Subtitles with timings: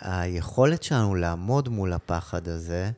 [0.00, 2.90] היכולת שלנו לעמוד מול הפחד הזה,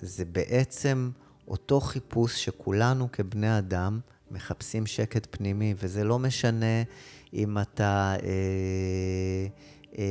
[0.00, 1.10] זה בעצם
[1.48, 4.00] אותו חיפוש שכולנו כבני אדם
[4.30, 6.82] מחפשים שקט פנימי, וזה לא משנה
[7.34, 9.46] אם אתה אה,
[9.98, 10.04] אה,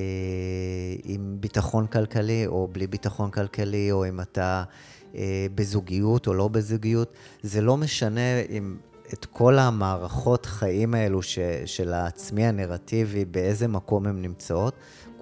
[1.04, 4.64] עם ביטחון כלכלי או בלי ביטחון כלכלי, או אם אתה
[5.16, 7.14] אה, בזוגיות או לא בזוגיות,
[7.44, 8.78] זה לא משנה אם
[9.14, 14.76] את כל המערכות חיים האלו ש, של העצמי הנרטיבי, באיזה מקום הן נמצאות.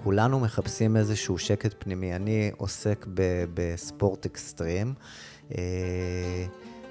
[0.03, 2.15] כולנו מחפשים איזשהו שקט פנימי.
[2.15, 4.93] אני עוסק ב, בספורט אקסטרים,
[5.57, 6.45] אה,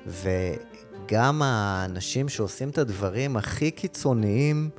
[0.07, 4.71] וגם האנשים שעושים את הדברים הכי קיצוניים,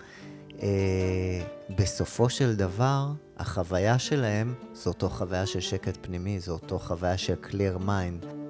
[0.61, 1.41] אה,
[1.77, 3.07] בסופו של דבר,
[3.37, 8.42] החוויה שלהם זו אותו חוויה של שקט פנימי, זו אותו חוויה של clear mind.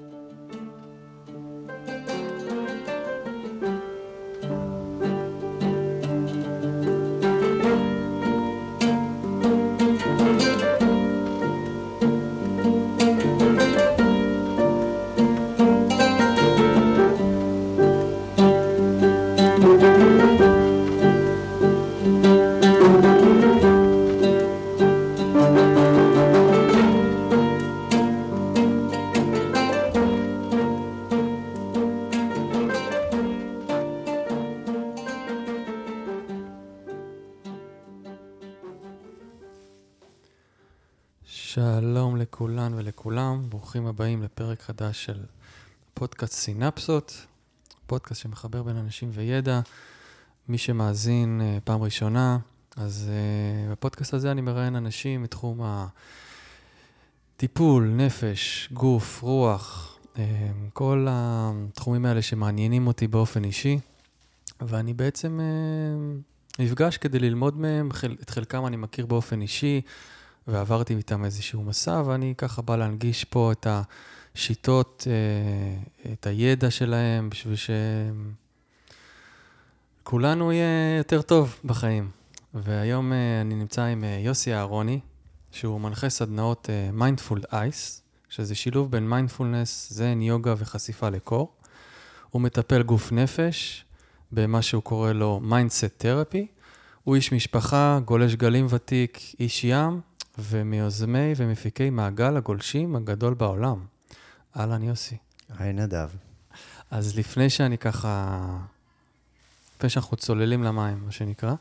[44.65, 45.23] חדש של
[45.93, 47.25] פודקאסט סינפסות,
[47.87, 49.61] פודקאסט שמחבר בין אנשים וידע.
[50.49, 52.37] מי שמאזין uh, פעם ראשונה,
[52.77, 55.61] אז uh, בפודקאסט הזה אני מראיין אנשים מתחום
[57.35, 60.17] הטיפול, נפש, גוף, רוח, uh,
[60.73, 63.79] כל התחומים האלה שמעניינים אותי באופן אישי,
[64.61, 65.39] ואני בעצם
[66.59, 67.89] נפגש כדי ללמוד מהם,
[68.21, 69.81] את חלקם אני מכיר באופן אישי.
[70.47, 73.67] ועברתי איתם איזשהו מסע, ואני ככה בא להנגיש פה את
[74.35, 77.55] השיטות, אה, את הידע שלהם, בשביל
[80.03, 82.09] שכולנו יהיה יותר טוב בחיים.
[82.53, 84.99] והיום אה, אני נמצא עם אה, יוסי אהרוני,
[85.51, 91.53] שהוא מנחה סדנאות Mindful Ice, שזה שילוב בין מיינדפולנס, זן, יוגה וחשיפה לקור.
[92.29, 93.85] הוא מטפל גוף נפש
[94.31, 96.47] במה שהוא קורא לו mindset therapy.
[97.03, 100.01] הוא איש משפחה, גולש גלים ותיק, איש ים,
[100.39, 103.92] ומיוזמי ומפיקי מעגל הגולשים הגדול בעולם.
[104.57, 105.17] אהלן, יוסי.
[105.57, 106.09] היי, נדב.
[106.91, 108.37] אז לפני שאני ככה,
[109.77, 111.53] לפני שאנחנו צוללים למים, מה שנקרא,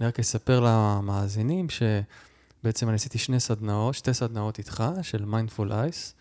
[0.00, 6.14] אני רק אספר למאזינים שבעצם אני עשיתי שני סדנאות, שתי סדנאות איתך, של Mindful Ice,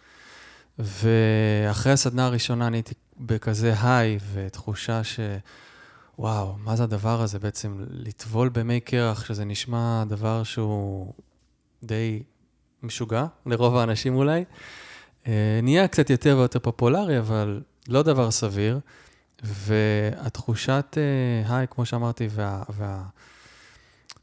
[0.80, 5.20] ואחרי הסדנה הראשונה אני הייתי בכזה high ותחושה ש...
[6.20, 7.86] וואו, מה זה הדבר הזה בעצם?
[7.90, 11.14] לטבול במי קרח, שזה נשמע דבר שהוא
[11.84, 12.24] די
[12.84, 14.44] משוגע, לרוב האנשים אולי.
[15.28, 18.80] אה, נהיה קצת יותר ויותר פופולרי, אבל לא דבר סביר.
[19.44, 23.04] והתחושת אה, היי, כמו שאמרתי, וה, וה,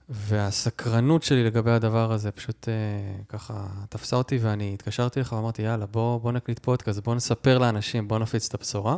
[0.09, 5.87] והסקרנות שלי לגבי הדבר הזה פשוט uh, ככה תפסה אותי, ואני התקשרתי לך ואמרתי, יאללה,
[5.87, 8.97] בוא, בוא נקליט פודקאסט, בוא נספר לאנשים, בוא נפיץ את הבשורה.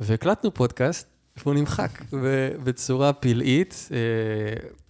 [0.00, 1.06] והקלטנו פודקאסט,
[1.36, 2.02] והוא נמחק
[2.64, 3.88] בצורה פלאית.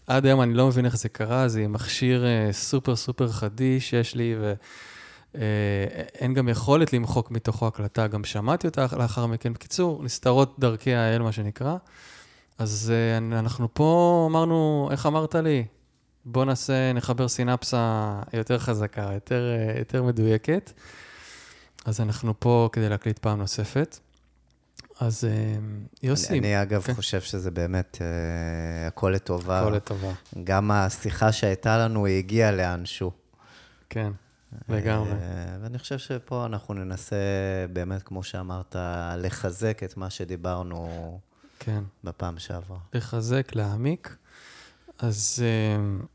[0.06, 4.34] עד היום אני לא מבין איך זה קרה, זה מכשיר סופר סופר חדיש שיש לי,
[4.41, 4.56] ואין
[5.32, 5.38] uh,
[6.34, 9.53] גם יכולת למחוק מתוכו הקלטה, גם שמעתי אותה לאחר מכן.
[9.53, 11.76] בקיצור, נסתרות דרכי האל, מה שנקרא.
[12.59, 15.65] אז uh, אנחנו פה אמרנו, איך אמרת לי?
[16.25, 19.43] בוא נעשה, נחבר סינפסה יותר חזקה, יותר,
[19.75, 20.72] uh, יותר מדויקת.
[21.84, 23.99] אז אנחנו פה כדי להקליט פעם נוספת.
[25.00, 25.59] אז אה,
[26.03, 26.28] יוסי...
[26.28, 26.94] אני, אני אגב כן.
[26.94, 28.03] חושב שזה באמת uh,
[28.88, 29.60] הכל לטובה.
[29.60, 30.12] הכל לטובה.
[30.44, 33.10] גם השיחה שהייתה לנו, היא הגיעה לאנשהו.
[33.91, 34.12] כן,
[34.68, 35.10] לגמרי.
[35.10, 35.14] Uh,
[35.62, 37.16] ואני חושב שפה אנחנו ננסה
[37.72, 38.76] באמת, כמו שאמרת,
[39.18, 41.20] לחזק את מה שדיברנו
[41.58, 41.82] כן.
[42.04, 42.78] בפעם שעברה.
[42.94, 44.16] לחזק, להעמיק.
[44.98, 46.06] אז uh,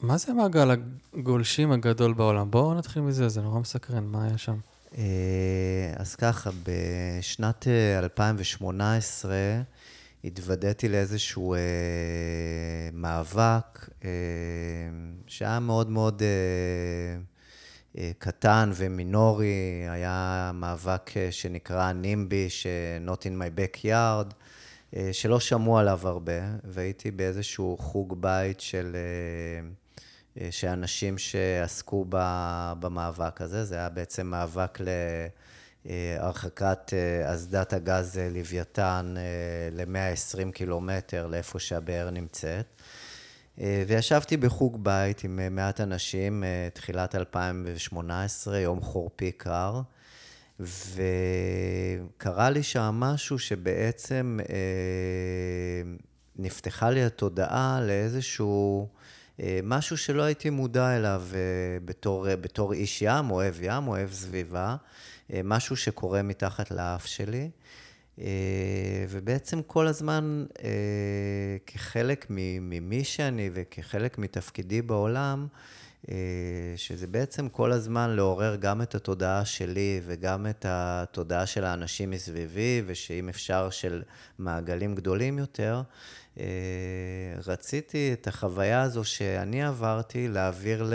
[0.00, 0.70] מה זה מעגל
[1.14, 2.50] הגולשים הגדול בעולם?
[2.50, 4.56] בואו נתחיל מזה, זה נורא מסקרן, מה היה שם?
[4.98, 7.66] אה, אז ככה, בשנת
[8.02, 9.60] 2018 אה,
[10.24, 11.58] התוודעתי לאיזשהו אה,
[12.92, 14.10] מאבק אה,
[15.26, 17.22] שהיה מאוד מאוד אה, אה,
[18.18, 24.34] קטן ומינורי, היה מאבק אה, שנקרא נימבי, ש-Not in my backyard,
[24.96, 28.96] אה, שלא שמעו עליו הרבה, והייתי באיזשהו חוג בית של...
[28.96, 29.68] אה,
[30.40, 32.04] אה, שאנשים שעסקו
[32.80, 34.78] במאבק הזה, זה היה בעצם מאבק
[35.84, 39.14] להרחקת אה, אסדת הגז לוויתן
[39.72, 42.66] ל-120 קילומטר לאיפה שהבאר נמצאת.
[43.86, 46.44] וישבתי בחוג בית עם מעט אנשים,
[46.74, 49.80] תחילת 2018, יום חורפי קר.
[50.60, 54.54] וקרה לי שם משהו שבעצם אה,
[56.36, 58.88] נפתחה לי התודעה לאיזשהו
[59.40, 61.38] אה, משהו שלא הייתי מודע אליו אה,
[61.84, 64.76] בתור, אה, בתור איש ים, אוהב ים, אוהב סביבה,
[65.32, 67.50] אה, משהו שקורה מתחת לאף שלי.
[68.20, 70.68] אה, ובעצם כל הזמן, אה,
[71.66, 75.46] כחלק ממי שאני וכחלק מתפקידי בעולם,
[76.10, 76.14] אה,
[76.76, 82.82] שזה בעצם כל הזמן לעורר גם את התודעה שלי וגם את התודעה של האנשים מסביבי,
[82.86, 84.02] ושאם אפשר של
[84.38, 85.82] מעגלים גדולים יותר,
[87.46, 90.90] רציתי את החוויה הזו שאני עברתי להעביר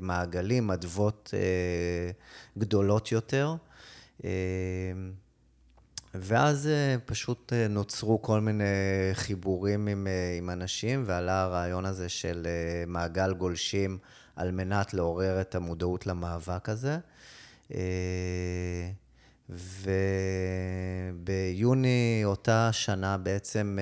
[0.00, 1.34] למעגלים, אדוות
[2.58, 3.56] גדולות יותר.
[6.14, 8.64] ואז אה, פשוט אה, נוצרו כל מיני
[9.12, 12.46] חיבורים עם, אה, עם אנשים, ועלה הרעיון הזה של
[12.86, 13.98] מעגל גולשים
[14.36, 16.98] על מנת לעורר את המודעות למאבק הזה.
[21.28, 23.78] וביוני אותה שנה בעצם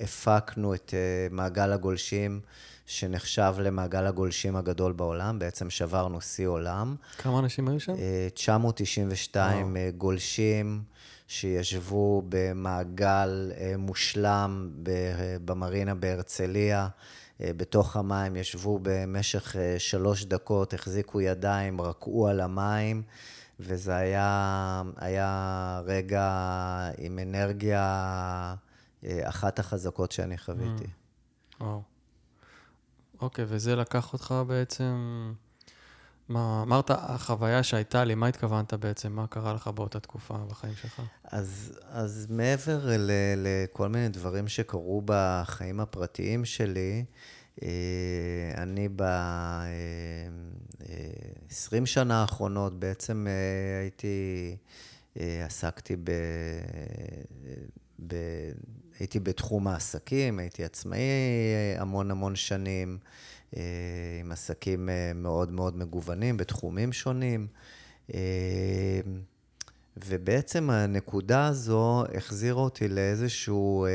[0.00, 0.94] הפקנו את
[1.30, 2.40] מעגל הגולשים.
[2.86, 6.96] שנחשב למעגל הגולשים הגדול בעולם, בעצם שברנו שיא עולם.
[7.18, 7.92] כמה אנשים היו שם?
[8.34, 10.82] 992 אה, גולשים
[11.28, 14.70] שישבו במעגל אה, מושלם
[15.44, 16.88] במרינה בהרצליה.
[17.40, 23.02] אה, בתוך המים, ישבו במשך שלוש דקות, החזיקו ידיים, רקעו על המים,
[23.60, 26.30] וזה היה, היה רגע
[26.98, 28.54] עם אנרגיה,
[29.04, 30.84] אחת החזקות שאני חוויתי.
[30.84, 31.64] Mm.
[31.64, 31.95] וואו.
[33.20, 34.94] אוקיי, וזה לקח אותך בעצם...
[36.28, 39.12] מה, אמרת, החוויה שהייתה לי, מה התכוונת בעצם?
[39.12, 41.02] מה קרה לך באותה תקופה בחיים שלך?
[41.24, 47.04] אז, אז מעבר ל, לכל מיני דברים שקרו בחיים הפרטיים שלי,
[47.62, 47.68] אה,
[48.56, 49.02] אני ב-20
[51.72, 54.56] אה, שנה האחרונות בעצם אה, הייתי,
[55.44, 56.10] עסקתי ב...
[58.06, 58.14] ב
[58.98, 61.00] הייתי בתחום העסקים, הייתי עצמאי
[61.78, 62.98] המון המון שנים,
[63.56, 63.62] אה,
[64.20, 67.46] עם עסקים אה, מאוד מאוד מגוונים בתחומים שונים.
[68.14, 69.00] אה,
[70.06, 73.86] ובעצם הנקודה הזו החזירה אותי לאיזשהו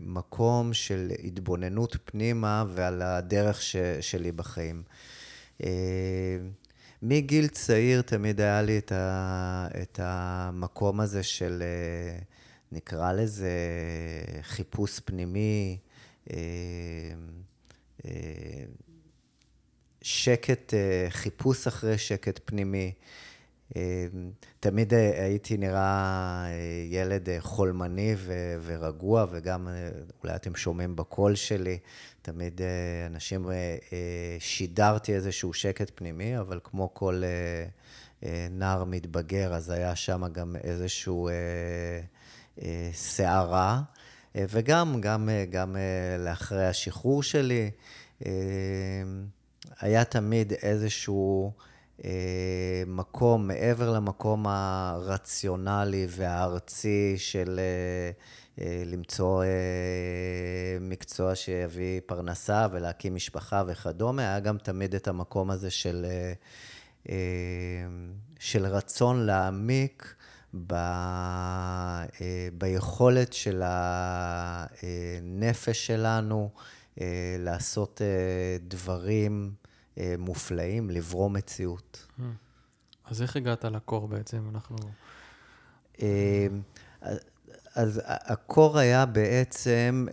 [0.00, 4.82] מקום של התבוננות פנימה ועל הדרך ש, שלי בחיים.
[7.02, 11.62] מגיל צעיר תמיד היה לי את, ה, את המקום הזה של...
[12.72, 13.50] נקרא לזה
[14.42, 15.78] חיפוש פנימי,
[16.30, 16.36] אה,
[18.04, 18.64] אה,
[20.02, 22.92] שקט, אה, חיפוש אחרי שקט פנימי.
[24.60, 26.46] תמיד הייתי נראה
[26.90, 28.14] ילד חולמני
[28.64, 29.68] ורגוע, וגם,
[30.22, 31.78] אולי אתם שומעים בקול שלי,
[32.22, 32.60] תמיד
[33.06, 33.46] אנשים,
[34.38, 37.22] שידרתי איזשהו שקט פנימי, אבל כמו כל
[38.50, 41.28] נער מתבגר, אז היה שם גם איזשהו...
[42.92, 43.82] סערה,
[44.36, 47.70] אה, וגם גם, אה, גם אה, לאחרי השחרור שלי,
[49.80, 51.52] היה תמיד איזשהו
[52.86, 57.60] מקום, מעבר למקום הרציונלי והארצי של
[58.86, 59.44] למצוא
[60.80, 66.06] מקצוע שיביא פרנסה ולהקים משפחה וכדומה, היה גם תמיד את המקום הזה של,
[68.38, 70.14] של רצון להעמיק.
[70.66, 72.08] ב, אה,
[72.58, 73.62] ביכולת של
[74.82, 76.50] הנפש שלנו
[77.00, 79.54] אה, לעשות אה, דברים
[80.18, 82.06] מופלאים, לברוא מציאות.
[83.04, 84.50] אז איך הגעת לקור בעצם?
[84.54, 84.76] אנחנו...
[87.74, 90.06] אז הקור היה בעצם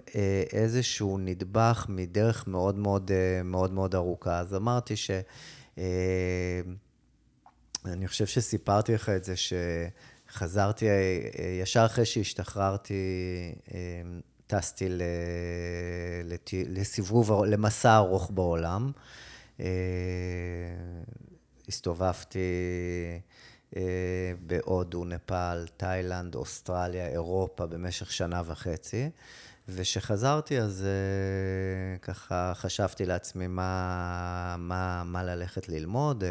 [0.54, 3.12] איזשהו נדבך מדרך מאוד מאוד
[3.44, 4.40] מאוד מאוד ארוכה.
[4.40, 5.12] אז אמרתי ש...
[7.86, 9.54] אני חושב שסיפרתי לך את זה, ש...
[10.34, 10.94] חזרתי, אה,
[11.40, 12.94] אה, ישר אחרי שהשתחררתי,
[13.74, 13.80] אה,
[14.48, 14.90] טסתי
[16.68, 18.92] לסיבוב, למסע ארוך בעולם.
[21.68, 22.40] הסתובבתי
[24.46, 29.10] בהודו, נפאל, תאילנד, אוסטרליה, אירופה במשך שנה וחצי.
[29.68, 30.86] וכשחזרתי, אז
[32.02, 36.24] ככה חשבתי לעצמי מה, מה, מה ללכת ללמוד,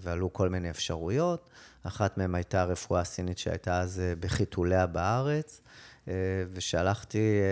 [0.00, 1.50] ועלו כל מיני אפשרויות.
[1.88, 5.60] אחת מהן הייתה הרפואה הסינית שהייתה אז אה, בחיתוליה בארץ,
[6.08, 6.12] אה,
[6.52, 7.44] ושהלכתי אה,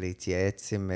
[0.00, 0.90] להתייעץ עם,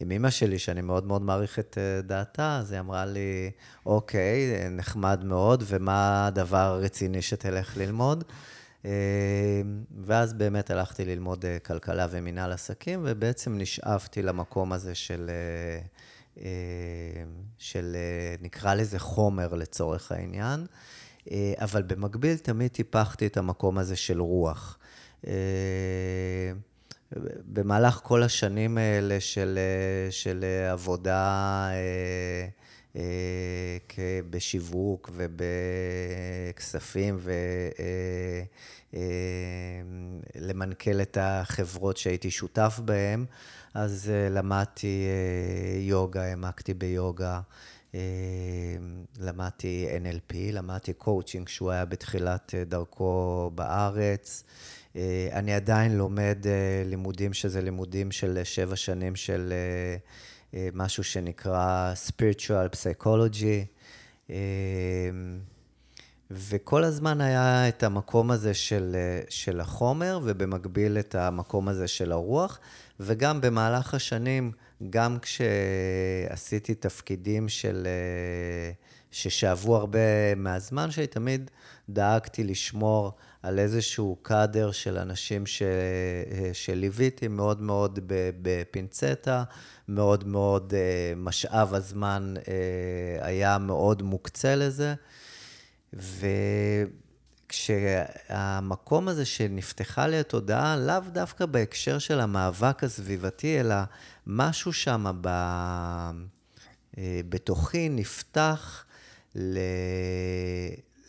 [0.00, 3.50] עם אימא שלי, שאני מאוד מאוד מעריך את דעתה, אז היא אמרה לי,
[3.86, 8.24] אוקיי, נחמד מאוד, ומה הדבר הרציני שתלך ללמוד?
[10.04, 15.30] ואז באמת הלכתי ללמוד כלכלה ומינהל עסקים, ובעצם נשאבתי למקום הזה של,
[17.58, 17.96] של
[18.40, 20.66] נקרא לזה חומר לצורך העניין,
[21.56, 24.78] אבל במקביל תמיד טיפחתי את המקום הזה של רוח.
[27.52, 29.58] במהלך כל השנים האלה של,
[30.10, 31.68] של עבודה
[32.96, 33.00] אה,
[34.30, 35.10] בשיווק
[36.52, 37.18] ובכספים
[40.34, 43.24] ולמנכ"ל אה, את החברות שהייתי שותף בהן,
[43.74, 45.06] אז אה, למדתי
[45.80, 47.40] יוגה, העמקתי ביוגה.
[49.18, 54.44] למדתי NLP, למדתי קואוצ'ינג שהוא היה בתחילת דרכו בארץ.
[55.32, 56.38] אני עדיין לומד
[56.84, 59.52] לימודים שזה לימודים של שבע שנים של
[60.54, 63.64] אה, משהו שנקרא spiritual psychology,
[64.30, 64.36] אה,
[66.30, 72.12] וכל הזמן היה את המקום הזה של, אה, של החומר, ובמקביל את המקום הזה של
[72.12, 72.58] הרוח,
[73.00, 74.52] וגם במהלך השנים,
[74.90, 77.86] גם כשעשיתי תפקידים של...
[79.10, 81.50] ששאבו הרבה מהזמן שלי, תמיד
[81.88, 85.62] דאגתי לשמור על איזשהו קאדר של אנשים ש...
[86.52, 87.98] שליוויתי מאוד מאוד
[88.42, 89.44] בפינצטה,
[89.88, 94.94] מאוד מאוד, אה, משאב הזמן אה, היה מאוד מוקצה לזה.
[97.50, 103.74] וכשהמקום הזה שנפתחה לי התודעה, לאו דווקא בהקשר של המאבק הסביבתי, אלא
[104.26, 105.28] משהו שם ב...
[106.98, 108.84] אה, בתוכי נפתח
[109.34, 109.58] ל...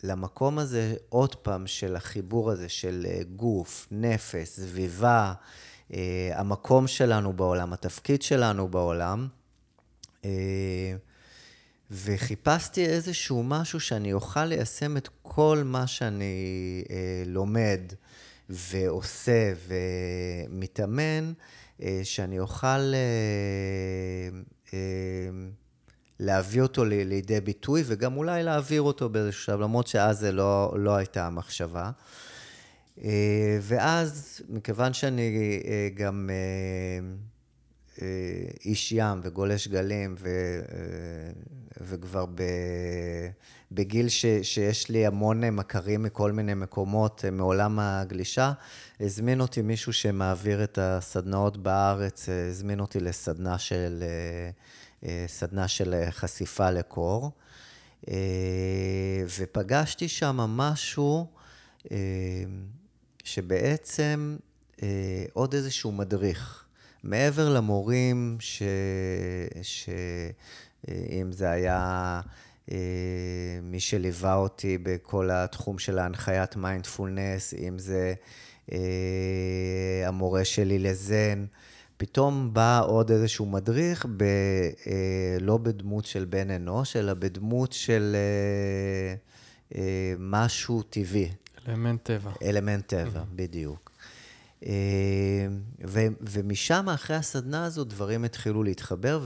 [0.04, 3.06] למקום הזה, עוד פעם, של החיבור הזה של
[3.36, 5.32] גוף, נפש, סביבה,
[5.94, 9.28] אה, המקום שלנו בעולם, התפקיד שלנו בעולם.
[11.92, 17.80] אה, וחיפשתי איזשהו משהו שאני אוכל ליישם את כל מה שאני אה, לומד
[18.48, 19.52] ועושה
[20.48, 21.32] ומתאמן,
[22.02, 22.92] שאני אוכל
[26.20, 30.96] להביא אותו לידי ביטוי וגם אולי להעביר אותו באיזשהו שלב, למרות שאז זה לא, לא
[30.96, 31.90] הייתה המחשבה.
[33.04, 37.14] אה, ואז, מכיוון שאני אה, גם אה,
[38.64, 40.28] איש ים וגולש גלים, ו,
[41.80, 42.42] וכבר ב,
[43.72, 48.52] בגיל ש, שיש לי המון מכרים מכל מיני מקומות מעולם הגלישה,
[49.00, 54.04] הזמין אותי מישהו שמעביר את הסדנאות בארץ, הזמין אותי לסדנה של,
[55.26, 57.30] סדנה של חשיפה לקור.
[59.38, 61.26] ופגשתי שם משהו
[63.24, 64.36] שבעצם
[64.82, 66.64] אה, עוד איזשהו מדריך,
[67.02, 68.62] מעבר למורים, ש...
[69.62, 69.88] ש...
[70.88, 72.20] אה, אם זה היה
[72.72, 72.76] אה,
[73.62, 78.14] מי שליווה אותי בכל התחום של ההנחיית מיינדפולנס, אם זה
[78.72, 78.78] אה,
[80.06, 81.44] המורה שלי לזן,
[81.96, 84.24] פתאום בא עוד איזשהו מדריך, ב,
[85.40, 88.16] לא בדמות של בן אנוש, אלא בדמות של
[90.18, 91.30] משהו טבעי.
[91.68, 92.30] אלמנט טבע.
[92.42, 93.36] אלמנט טבע, mm-hmm.
[93.36, 93.81] בדיוק.
[94.66, 95.46] אה,
[95.86, 99.20] ו, ומשם, אחרי הסדנה הזו, דברים התחילו להתחבר,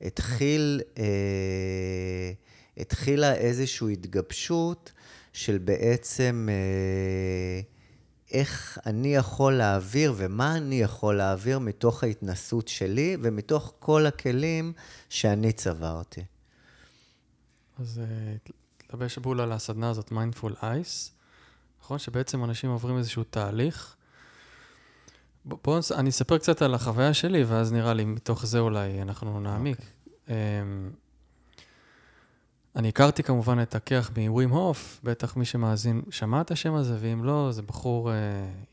[0.00, 2.32] והתחיל, אה,
[2.76, 4.92] התחילה איזושהי התגבשות
[5.32, 7.60] של בעצם אה,
[8.30, 14.72] איך אני יכול להעביר ומה אני יכול להעביר מתוך ההתנסות שלי ומתוך כל הכלים
[15.08, 16.24] שאני צברתי.
[17.78, 18.00] אז
[18.76, 21.12] תלבש בול על הסדנה הזאת, Mindful Ice.
[21.82, 21.98] נכון?
[21.98, 23.96] שבעצם אנשים עוברים איזשהו תהליך.
[25.48, 29.40] בואו, בוא, אני אספר קצת על החוויה שלי, ואז נראה לי מתוך זה אולי אנחנו
[29.40, 29.78] נעמיק.
[29.78, 29.82] Okay.
[30.22, 30.36] אוקיי.
[30.62, 30.90] אמ,
[32.76, 37.24] אני הכרתי כמובן את הכיח מווים הוף, בטח מי שמאזין שמע את השם הזה, ואם
[37.24, 38.16] לא, זה בחור, אה,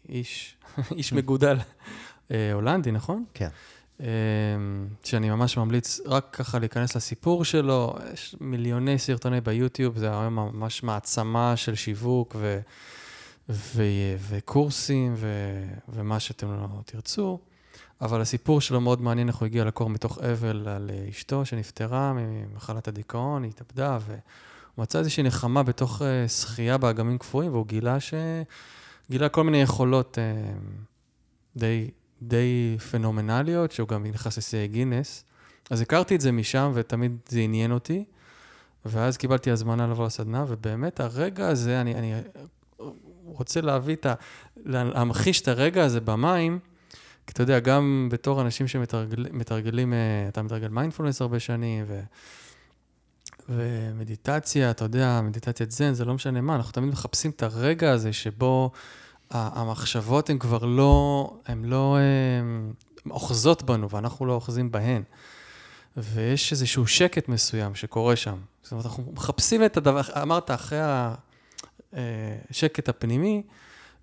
[0.09, 0.55] איש,
[0.97, 1.57] איש מגודל,
[2.31, 3.25] אה, הולנדי, נכון?
[3.33, 3.49] כן.
[4.01, 4.07] אה,
[5.03, 7.95] שאני ממש ממליץ רק ככה להיכנס לסיפור שלו.
[8.13, 12.59] יש מיליוני סרטוני ביוטיוב, זה היום ממש מעצמה של שיווק, ו...
[13.49, 17.39] ו- וקורסים ו- ומה שאתם לא תרצו.
[18.01, 22.87] אבל הסיפור שלו מאוד מעניין איך הוא הגיע לקור מתוך אבל על אשתו שנפטרה ממחלת
[22.87, 24.17] הדיכאון, היא התאבדה, והוא
[24.77, 28.13] מצא איזושהי נחמה בתוך אה, שחייה באגמים קפואים, והוא גילה ש...
[29.09, 30.53] גילה כל מיני יכולות אה,
[31.57, 31.89] די,
[32.21, 35.23] די פנומנליות, שהוא גם נכנס לשיאי גינס.
[35.69, 38.05] אז הכרתי את זה משם, ותמיד זה עניין אותי.
[38.85, 42.13] ואז קיבלתי הזמנה לבוא לסדנה, ובאמת הרגע הזה, אני, אני
[43.25, 44.13] רוצה להביא את ה...
[44.65, 46.59] להמחיש את הרגע הזה במים,
[47.27, 52.01] כי אתה יודע, גם בתור אנשים שמתרגלים, אה, אתה מתרגל מיינדפולנס הרבה שנים, ו...
[53.49, 58.13] ומדיטציה, אתה יודע, מדיטציית זן, זה לא משנה מה, אנחנו תמיד מחפשים את הרגע הזה
[58.13, 58.71] שבו
[59.31, 62.71] המחשבות הן כבר לא, הן לא הן
[63.09, 65.03] אוחזות בנו, ואנחנו לא אוחזים בהן.
[65.97, 68.35] ויש איזשהו שקט מסוים שקורה שם.
[68.63, 70.79] זאת אומרת, אנחנו מחפשים את הדבר, אמרת, אחרי
[72.49, 73.43] השקט הפנימי,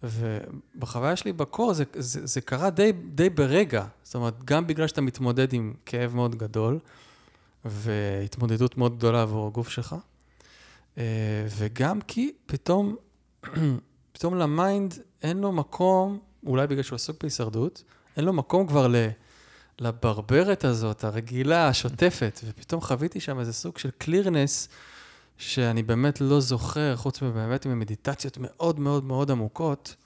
[0.02, 3.84] ובחוויה שלי בקור זה, זה, זה קרה די, די ברגע.
[4.02, 6.78] זאת אומרת, גם בגלל שאתה מתמודד עם כאב מאוד גדול,
[7.64, 9.96] והתמודדות מאוד גדולה עבור הגוף שלך,
[10.98, 11.02] אה,
[11.48, 12.96] וגם כי פתאום,
[14.12, 17.82] פתאום ל mind אין לו מקום, אולי בגלל שהוא עסוק בהישרדות,
[18.16, 18.96] אין לו מקום כבר ל...
[19.80, 24.68] לברברת הזאת, הרגילה, השוטפת, ופתאום חוויתי שם איזה סוג של קלירנס,
[25.38, 29.96] שאני באמת לא זוכר, חוץ מבאמת ממדיטציות מאוד מאוד מאוד עמוקות,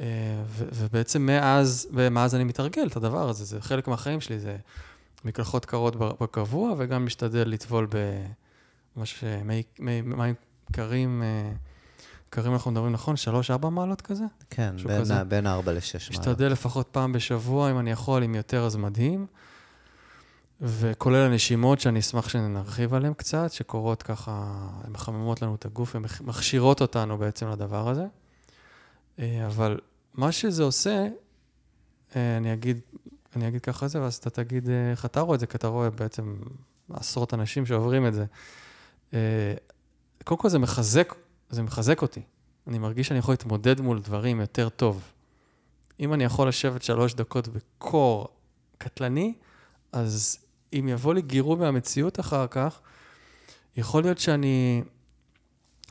[0.00, 0.06] אה,
[0.48, 4.56] ובעצם מאז, מאז אני מתרגל את הדבר הזה, זה חלק מהחיים שלי, זה
[5.24, 7.86] מקלחות קרות בקבוע, וגם משתדל לטבול
[8.96, 9.04] במה
[10.04, 10.34] מים
[10.72, 11.52] קרים, אה,
[12.30, 13.14] קרים אנחנו מדברים נכון,
[13.64, 14.24] 3-4 מעלות כזה?
[14.50, 15.24] כן, בין, כזה.
[15.24, 16.10] בין 4 ל-6 מעלות.
[16.10, 19.26] משתדל לפחות פעם בשבוע, אם אני יכול, אם יותר אז מדהים.
[20.60, 24.52] וכולל הנשימות, שאני אשמח שנרחיב עליהן קצת, שקורות ככה,
[24.84, 28.06] הן מחממות לנו את הגוף, הן מכשירות אותנו בעצם לדבר הזה.
[29.18, 29.78] אה, אבל
[30.14, 31.08] מה שזה עושה,
[32.16, 32.80] אה, אני אגיד,
[33.36, 35.66] אני אגיד ככה זה, ואז אתה תגיד אה, איך אתה רואה את זה, כי אתה
[35.66, 36.36] רואה בעצם
[36.92, 38.24] עשרות אנשים שעוברים את זה.
[40.24, 41.14] קודם כל זה מחזק,
[41.50, 42.22] זה מחזק אותי.
[42.66, 45.02] אני מרגיש שאני יכול להתמודד מול דברים יותר טוב.
[46.00, 48.28] אם אני יכול לשבת שלוש דקות בקור
[48.78, 49.34] קטלני,
[49.92, 50.38] אז
[50.72, 52.80] אם יבוא לי גירוי מהמציאות אחר כך,
[53.76, 54.82] יכול להיות שאני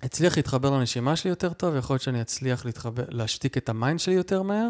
[0.06, 4.00] אצליח להתחבר לנשימה שלי יותר טוב, יכול להיות שאני אצליח להתחבר, להשתיק את ה mind
[4.00, 4.70] שלי יותר מהר,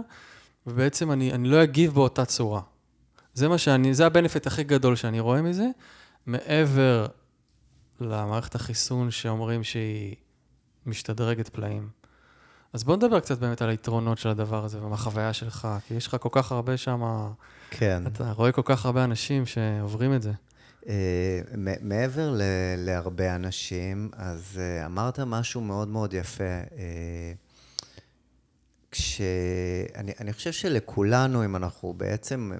[0.68, 2.62] ובעצם אני, אני לא אגיב באותה צורה.
[3.34, 5.68] זה מה שאני, זה ה benefit הכי גדול שאני רואה מזה,
[6.26, 7.06] מעבר
[8.00, 10.16] למערכת החיסון שאומרים שהיא
[10.86, 11.90] משתדרגת פלאים.
[12.74, 16.16] אז בוא נדבר קצת באמת על היתרונות של הדבר הזה ומהחוויה שלך, כי יש לך
[16.20, 17.28] כל כך הרבה שם...
[17.78, 18.04] כן.
[18.08, 20.32] אתה רואה כל כך הרבה אנשים שעוברים את זה.
[20.84, 20.88] Uh,
[21.82, 22.42] מעבר ל-
[22.78, 26.44] להרבה אנשים, אז uh, אמרת משהו מאוד מאוד יפה.
[26.70, 26.74] Uh,
[28.92, 32.52] כשאני אני חושב שלכולנו, אם אנחנו בעצם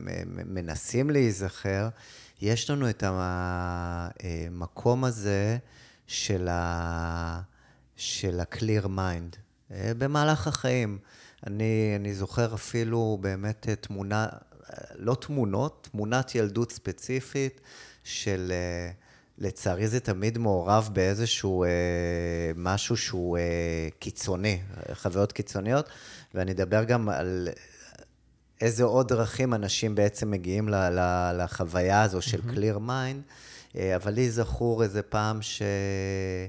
[0.46, 1.90] מנסים להיזכר,
[2.42, 5.58] יש לנו את המקום הזה
[6.08, 7.42] של, ה,
[7.96, 9.38] של ה-clear mind.
[9.98, 10.98] במהלך החיים.
[11.48, 14.28] אני, אני זוכר אפילו באמת תמונה,
[14.96, 17.62] לא תמונות, תמונת ילדות ספציפית
[18.04, 18.92] של, אה,
[19.38, 21.70] לצערי זה תמיד מעורב באיזשהו אה,
[22.56, 23.38] משהו שהוא
[24.00, 24.62] קיצוני,
[24.94, 25.90] חוויות קיצוניות,
[26.34, 27.50] ואני אדבר גם על
[28.62, 30.70] איזה עוד דרכים אנשים בעצם מגיעים
[31.34, 32.58] לחוויה הזו של mm-hmm.
[32.58, 35.62] clear mind, אבל לי זכור איזה פעם ש...
[35.62, 36.48] אה,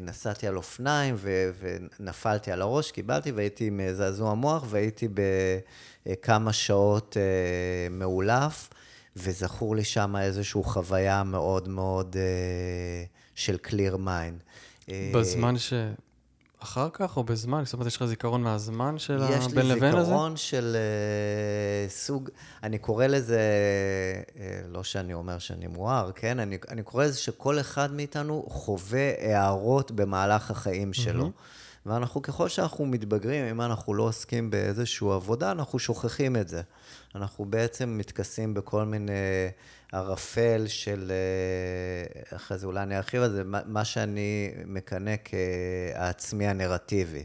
[0.00, 5.08] נסעתי על אופניים ו- ונפלתי על הראש, קיבלתי והייתי עם זעזוע מוח והייתי
[6.06, 8.70] בכמה שעות אה, מאולף,
[9.16, 14.42] וזכור לי שם איזושהי חוויה מאוד מאוד אה, של clear mind.
[15.14, 15.72] בזמן ש...
[16.62, 17.64] אחר כך או בזמן?
[17.64, 19.76] זאת אומרת, יש לך זיכרון מהזמן של הבין לבין הזה?
[19.76, 22.28] יש לי זיכרון של uh, סוג,
[22.62, 23.40] אני קורא לזה,
[24.28, 26.38] uh, לא שאני אומר שאני מואר, כן?
[26.38, 31.26] אני, אני קורא לזה שכל אחד מאיתנו חווה הערות במהלך החיים שלו.
[31.26, 31.88] Mm-hmm.
[31.88, 36.62] ואנחנו, ככל שאנחנו מתבגרים, אם אנחנו לא עוסקים באיזושהי עבודה, אנחנו שוכחים את זה.
[37.14, 39.12] אנחנו בעצם מתכסים בכל מיני...
[39.92, 47.24] ערפל של, אה, אחרי זה אולי אני ארחיב על זה, מה שאני מקנא כעצמי הנרטיבי.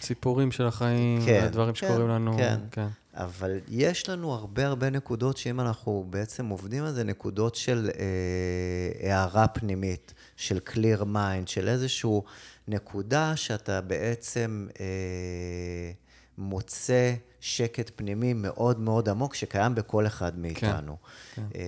[0.00, 2.36] סיפורים של החיים, כן, הדברים כן, שקורים לנו.
[2.36, 2.86] כן, כן.
[3.14, 9.10] אבל יש לנו הרבה הרבה נקודות שאם אנחנו בעצם עובדים על זה, נקודות של אה,
[9.10, 12.20] הערה פנימית, של clear mind, של איזושהי
[12.68, 15.90] נקודה שאתה בעצם אה,
[16.38, 20.96] מוצא שקט פנימי מאוד מאוד עמוק שקיים בכל אחד מאיתנו.
[21.34, 21.58] כן, כן.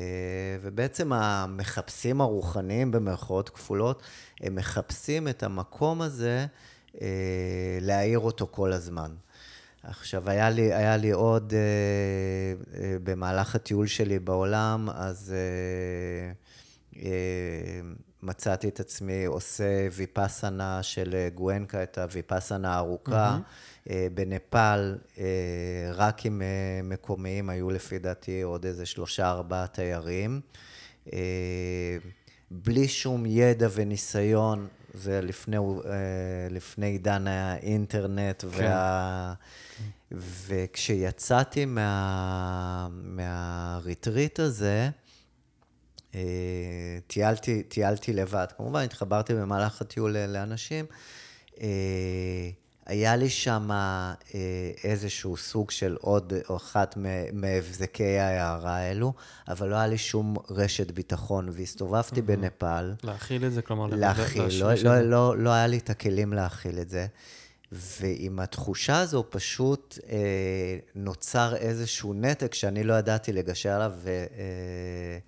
[0.63, 4.03] ובעצם המחפשים הרוחניים, במרכאות כפולות,
[4.41, 6.47] הם מחפשים את המקום הזה
[7.01, 9.11] אה, להאיר אותו כל הזמן.
[9.83, 15.35] עכשיו, היה לי, היה לי עוד, אה, במהלך הטיול שלי בעולם, אז
[18.23, 23.39] מצאתי את עצמי עושה ויפאסנה של גואנקה, את הוויפאסנה הארוכה.
[23.39, 23.71] Mm-hmm.
[23.91, 25.25] אה, בנפאל, אה,
[25.95, 30.41] רק עם אה, מקומיים, היו לפי דעתי עוד איזה שלושה, ארבעה תיירים.
[32.51, 35.57] בלי שום ידע וניסיון, זה לפני,
[36.51, 38.49] לפני עידן האינטרנט, כן.
[38.49, 39.35] וה...
[40.47, 42.89] וכשיצאתי מה...
[42.93, 44.91] מהריטריט הזה,
[47.07, 48.47] טיילתי, טיילתי לבד.
[48.57, 50.87] כמובן, התחברתי במהלך הטיול לאנשים.
[52.91, 54.15] היה לי שם אה,
[54.85, 56.99] איזשהו סוג של עוד אחת
[57.33, 59.13] מהבזקי ההערה האלו,
[59.49, 62.95] אבל לא היה לי שום רשת ביטחון, והסתובבתי בנפאל.
[63.03, 63.87] להכיל את זה, כלומר...
[63.87, 67.07] להכיל, לא, לא, לא, לא היה לי את הכלים להכיל את זה.
[67.73, 70.19] ועם התחושה הזו פשוט אה,
[70.95, 75.19] נוצר איזשהו נתק שאני לא ידעתי לגשר עליו, והסתובבתי אה,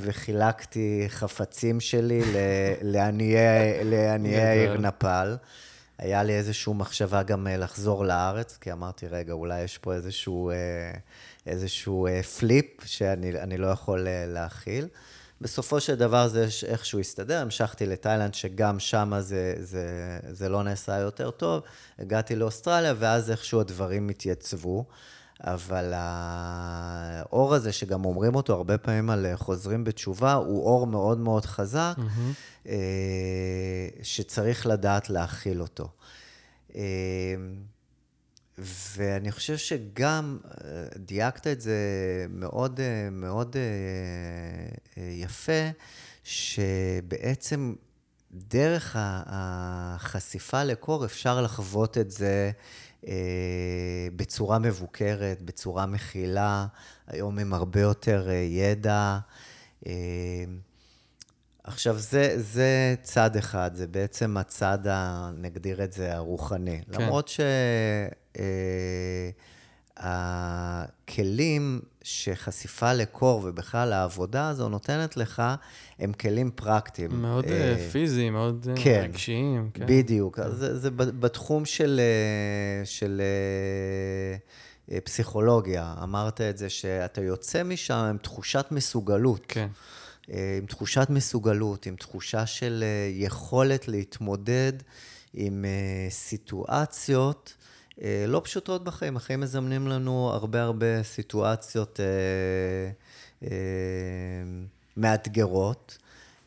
[0.00, 2.22] וחילקתי חפצים שלי
[2.82, 5.36] לעניי העיר נפאל.
[5.98, 10.50] היה לי איזושהי מחשבה גם אה, לחזור לארץ, כי אמרתי, רגע, אולי יש פה איזשהו,
[10.50, 10.54] אה,
[11.46, 14.88] איזשהו אה, פליפ שאני לא יכול להכיל.
[15.40, 20.98] בסופו של דבר זה איכשהו הסתדר, המשכתי לתאילנד, שגם שם זה, זה, זה לא נעשה
[20.98, 21.62] יותר טוב.
[21.98, 24.84] הגעתי לאוסטרליה, ואז איכשהו הדברים התייצבו.
[25.40, 31.46] אבל האור הזה, שגם אומרים אותו הרבה פעמים על חוזרים בתשובה, הוא אור מאוד מאוד
[31.46, 32.68] חזק, mm-hmm.
[34.02, 35.88] שצריך לדעת להכיל אותו.
[36.76, 37.34] אה,
[38.58, 41.76] ואני חושב שגם אה, דייקת את זה
[42.28, 42.80] מאוד,
[43.12, 43.56] מאוד
[44.96, 45.70] יפה,
[46.24, 47.74] שבעצם
[48.32, 52.50] דרך החשיפה לקור אפשר לחוות את זה אה,
[54.16, 56.66] בצורה מבוקרת, בצורה מכילה,
[57.06, 59.18] היום עם הרבה יותר אה, ידע.
[59.86, 59.92] אה,
[61.64, 66.82] עכשיו, זה, זה צד אחד, זה בעצם הצד, ה, נגדיר את זה, הרוחני.
[66.92, 67.02] כן.
[67.02, 67.40] למרות ש...
[69.96, 75.42] הכלים שחשיפה לקור ובכלל העבודה הזו נותנת לך,
[75.98, 77.22] הם כלים פרקטיים.
[77.22, 77.48] מאוד uh,
[77.92, 79.70] פיזיים, מאוד אה, כן, רגשיים.
[79.74, 80.36] כן, בדיוק.
[80.36, 80.42] כן.
[80.42, 82.00] אז זה, זה בתחום של,
[82.84, 83.22] של
[85.04, 85.94] פסיכולוגיה.
[86.02, 89.44] אמרת את זה, שאתה יוצא משם עם תחושת מסוגלות.
[89.48, 89.68] כן.
[90.28, 94.72] עם תחושת מסוגלות, עם תחושה של יכולת להתמודד
[95.34, 95.64] עם
[96.10, 97.54] סיטואציות.
[98.02, 99.16] אה, לא פשוטות בחיים.
[99.16, 102.06] החיים מזמנים לנו הרבה הרבה סיטואציות אה,
[103.48, 103.56] אה,
[104.96, 105.98] מאתגרות,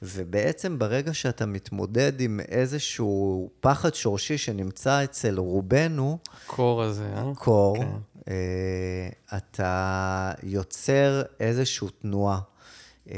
[0.02, 7.32] ובעצם ברגע שאתה מתמודד עם איזשהו פחד שורשי שנמצא אצל רובנו, קור הזה, אה?
[7.36, 7.88] קור, כן.
[8.28, 12.40] אה, אתה יוצר איזושהי תנועה.
[13.12, 13.18] אה,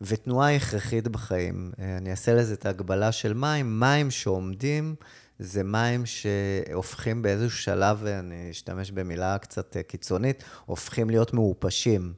[0.00, 1.72] ותנועה הכרחית בחיים.
[1.78, 3.80] אה, אני אעשה לזה את ההגבלה של מים.
[3.80, 4.94] מים שעומדים
[5.38, 12.12] זה מים שהופכים באיזשהו שלב, ואני אשתמש במילה קצת אה, קיצונית, הופכים להיות מעופשים.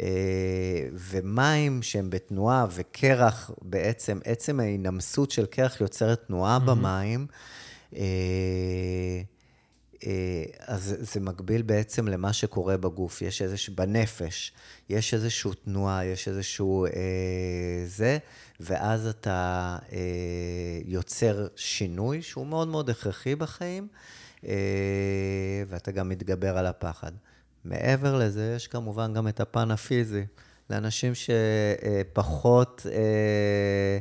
[0.00, 6.60] אה, ומים שהם בתנועה וקרח, בעצם, עצם ההינמסות של קרח יוצרת תנועה mm-hmm.
[6.60, 7.26] במים.
[10.06, 14.52] אה, אז זה מקביל בעצם למה שקורה בגוף, יש איזשהו, בנפש,
[14.88, 16.90] יש איזושהי תנועה, יש איזשהו אה,
[17.86, 18.18] זה,
[18.60, 19.98] ואז אתה אה,
[20.84, 23.88] יוצר שינוי שהוא מאוד מאוד הכרחי בחיים,
[24.46, 24.52] אה,
[25.68, 27.12] ואתה גם מתגבר על הפחד.
[27.64, 30.24] מעבר לזה, יש כמובן גם את הפן הפיזי.
[30.70, 33.98] לאנשים שפחות אה,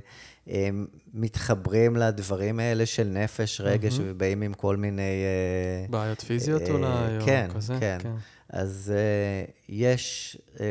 [0.53, 0.69] אה,
[1.13, 4.01] מתחברים לדברים האלה של נפש, רגש, mm-hmm.
[4.05, 5.01] ובאים עם כל מיני...
[5.01, 7.77] אה, בעיות פיזיות אה, אולי, כן, או כזה?
[7.79, 8.11] כן, כן.
[8.49, 10.65] אז אה, יש אה,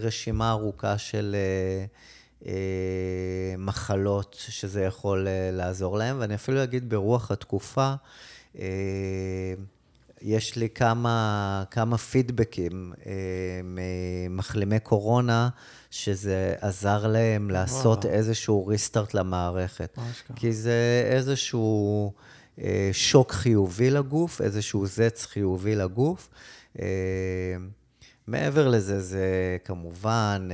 [0.00, 1.36] רשימה ארוכה של...
[2.46, 2.52] אה,
[3.52, 7.94] אה, מחלות שזה יכול אה, לעזור להם, ואני אפילו אגיד ברוח התקופה,
[8.58, 8.64] אה,
[10.22, 12.92] יש לי כמה, כמה פידבקים
[13.64, 15.48] ממחלימי קורונה,
[15.90, 18.16] שזה עזר להם לעשות וואו.
[18.16, 19.98] איזשהו ריסטארט למערכת.
[20.36, 22.12] כי זה איזשהו
[22.92, 26.28] שוק חיובי לגוף, איזשהו זץ חיובי לגוף.
[28.26, 30.48] מעבר לזה, זה כמובן...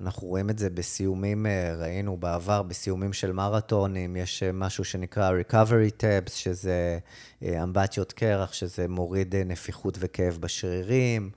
[0.00, 5.30] אנחנו רואים את זה בסיומים, אה, ראינו בעבר בסיומים של מרתונים, יש אה, משהו שנקרא
[5.30, 6.98] recovery tabs, שזה
[7.42, 11.30] אה, אמבטיות קרח, שזה מוריד נפיחות וכאב בשרירים,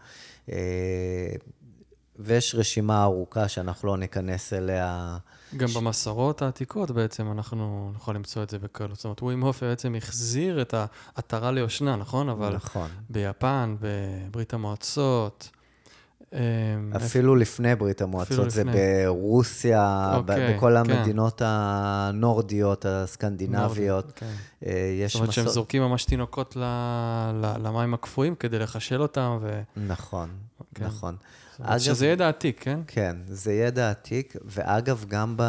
[2.19, 5.17] ויש רשימה ארוכה שאנחנו לא ניכנס אליה.
[5.57, 5.77] גם ש...
[5.77, 8.95] במסורות העתיקות בעצם אנחנו יכולים למצוא את זה בקלות.
[8.95, 10.73] זאת אומרת, ווים הופר בעצם החזיר את
[11.15, 12.29] העטרה ליושנה, נכון?
[12.29, 12.89] אבל נכון.
[13.09, 15.49] ביפן, בברית המועצות,
[16.95, 20.91] אפילו לפני ברית המועצות, זה ברוסיה, אוקיי, בכל כן.
[20.91, 24.11] המדינות הנורדיות, הסקנדינביות.
[24.15, 24.31] כן.
[24.65, 26.57] אה, יש זאת אומרת שהם זורקים ממש תינוקות
[27.63, 29.37] למים הקפואים כדי לחשל אותם.
[29.41, 29.61] ו...
[29.77, 30.29] נכון,
[30.75, 30.85] כן.
[30.85, 31.15] נכון.
[31.61, 32.79] אגב, שזה ידע עתיק, כן?
[32.87, 35.43] כן, זה ידע עתיק, ואגב, גם ב,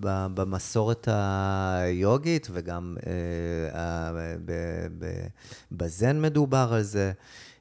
[0.00, 4.12] ב, במסורת היוגית וגם אה,
[4.44, 4.52] ב,
[4.98, 5.26] ב,
[5.72, 7.12] בזן מדובר על זה.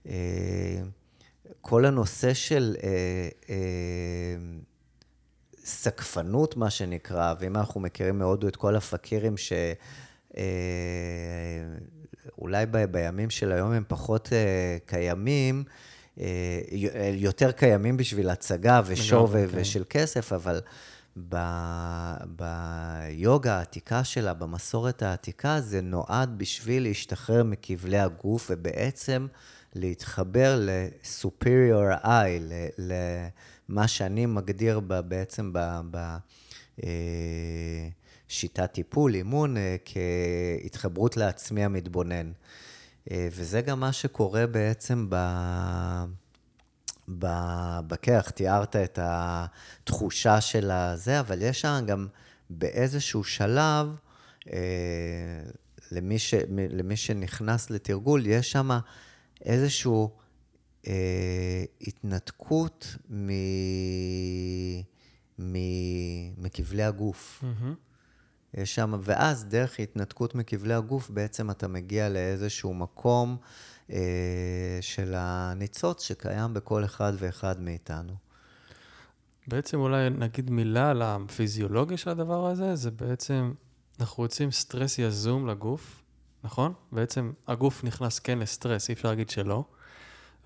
[0.07, 0.13] אה,
[1.61, 2.89] כל הנושא של אה,
[3.49, 3.55] אה,
[5.65, 9.53] סקפנות, מה שנקרא, ואם אנחנו מכירים מהודו את כל הפקירים ש...
[10.37, 10.43] אה,
[12.37, 15.63] אולי ב, בימים של היום הם פחות אה, קיימים,
[16.19, 16.61] אה,
[17.13, 19.45] יותר קיימים בשביל הצגה ושואו כן.
[19.51, 20.61] ושל כסף, אבל
[21.29, 21.37] ב,
[22.25, 29.27] ביוגה העתיקה שלה, במסורת העתיקה, זה נועד בשביל להשתחרר מכבלי הגוף ובעצם
[29.75, 35.79] להתחבר ל-superior eye, למה שאני מגדיר ב, בעצם ב...
[35.91, 36.17] ב
[36.83, 37.89] אה,
[38.27, 42.31] שיטת טיפול, אימון, אה, כהתחברות לעצמי המתבונן.
[43.11, 45.15] אה, וזה גם מה שקורה בעצם ב...
[47.87, 52.07] בכרך, תיארת את התחושה של הזה, אבל יש שם גם
[52.49, 53.87] באיזשהו שלב,
[54.53, 54.59] אה,
[55.91, 56.33] למי, ש,
[56.69, 58.69] למי שנכנס לתרגול, יש שם
[59.45, 59.91] איזושהי
[60.87, 63.29] אה, התנתקות מ,
[65.39, 65.55] מ,
[66.37, 67.43] מכבלי הגוף.
[67.43, 67.73] Mm-hmm.
[68.53, 73.45] יש שם, ואז דרך התנתקות מכבלי הגוף, בעצם אתה מגיע לאיזשהו מקום אה,
[74.81, 78.13] של הניצוץ שקיים בכל אחד ואחד מאיתנו.
[79.47, 83.53] בעצם אולי נגיד מילה על הפיזיולוגיה של הדבר הזה, זה בעצם,
[83.99, 86.03] אנחנו רוצים סטרס יזום לגוף,
[86.43, 86.73] נכון?
[86.91, 89.63] בעצם הגוף נכנס כן לסטרס, אי אפשר להגיד שלא,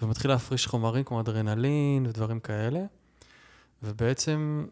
[0.01, 2.86] ומתחיל להפריש חומרים כמו אדרנלין ודברים כאלה,
[3.84, 4.65] ובעצם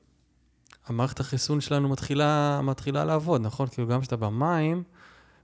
[0.88, 3.68] המערכת החיסון שלנו מתחילה, מתחילה לעבוד, נכון?
[3.68, 4.84] כאילו גם כשאתה במים,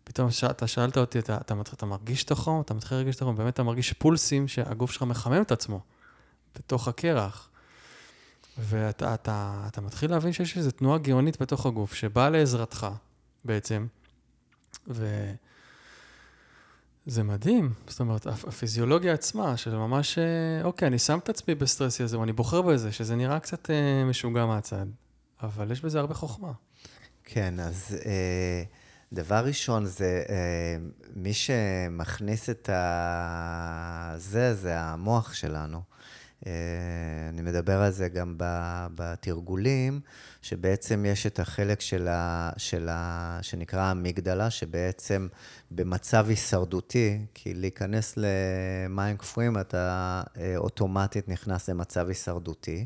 [0.07, 0.43] פתאום ש...
[0.43, 2.61] אתה שאלת אותי, אתה, אתה, אתה מרגיש את החום?
[2.61, 5.79] אתה מתחיל להרגיש את החום, באמת אתה מרגיש פולסים שהגוף שלך מחמם את עצמו
[6.55, 7.49] בתוך הקרח.
[8.57, 12.87] ואתה אתה, אתה מתחיל להבין שיש איזו תנועה גאונית בתוך הגוף, שבאה לעזרתך
[13.45, 13.87] בעצם,
[14.87, 15.35] וזה
[17.23, 17.73] מדהים.
[17.87, 22.33] זאת אומרת, הפיזיולוגיה עצמה, של ממש, אה, אוקיי, אני שם את עצמי בסטרס הזה, ואני
[22.33, 24.85] בוחר בזה, שזה נראה קצת אה, משוגע מהצד,
[25.43, 26.51] אבל יש בזה הרבה חוכמה.
[27.23, 27.97] כן, אז...
[28.05, 28.63] אה...
[29.13, 30.77] דבר ראשון זה, אה,
[31.15, 32.69] מי שמכניס את
[34.17, 35.81] זה, זה המוח שלנו.
[36.45, 36.51] אה,
[37.29, 38.35] אני מדבר על זה גם
[38.95, 39.99] בתרגולים,
[40.41, 45.27] שבעצם יש את החלק של ה, של ה, שנקרא המגדלה, שבעצם
[45.71, 52.85] במצב הישרדותי, כי להיכנס למים קפואים, אתה אה, אוטומטית נכנס למצב הישרדותי.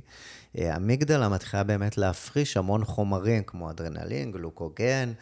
[0.56, 5.14] המגדלה מתחילה באמת להפריש המון חומרים, כמו אדרנלין, גלוקוגן,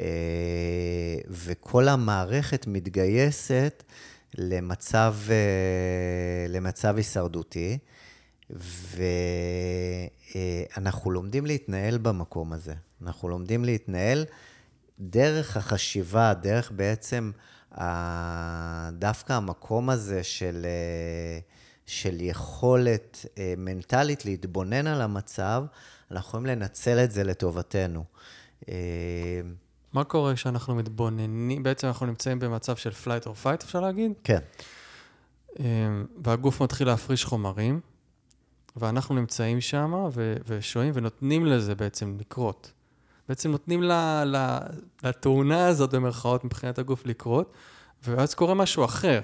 [0.00, 0.04] אה,
[1.30, 3.82] וכל המערכת מתגייסת
[4.38, 7.78] למצב, אה, למצב הישרדותי,
[10.76, 12.74] ואנחנו לומדים להתנהל במקום הזה.
[13.02, 14.24] אנחנו לומדים להתנהל
[15.00, 17.30] דרך החשיבה, דרך בעצם
[18.92, 21.38] דווקא המקום הזה של, אה,
[21.86, 25.64] של יכולת מנטלית להתבונן על המצב,
[26.10, 28.04] אנחנו יכולים לנצל את זה לטובתנו.
[29.94, 34.12] מה קורה כשאנחנו מתבוננים, בעצם אנחנו נמצאים במצב של flight or fight, אפשר להגיד?
[34.24, 34.38] כן.
[35.58, 37.80] אמ, והגוף מתחיל להפריש חומרים,
[38.76, 40.08] ואנחנו נמצאים שם
[40.46, 42.72] ושוהים ונותנים לזה בעצם לקרות.
[43.28, 43.82] בעצם נותנים
[45.02, 47.52] לתאונה הזאת, במרכאות, מבחינת הגוף לקרות,
[48.02, 49.20] ואז קורה משהו אחר.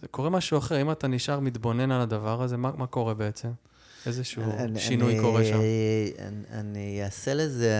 [0.00, 3.50] זה קורה משהו אחר, אם אתה נשאר מתבונן על הדבר הזה, מה, מה קורה בעצם?
[4.06, 5.54] איזשהו אני, שינוי אני, קורה שם.
[5.54, 6.12] אני,
[6.52, 7.76] אני אעשה לזה,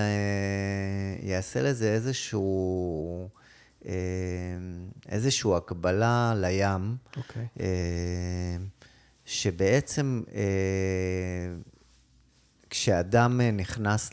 [1.36, 3.28] אעשה לזה איזשהו,
[3.86, 3.92] אה,
[5.08, 7.16] איזשהו הקבלה לים, okay.
[7.16, 7.46] אוקיי.
[7.60, 8.56] אה,
[9.24, 10.42] שבעצם אה,
[12.70, 14.10] כשאדם נכנס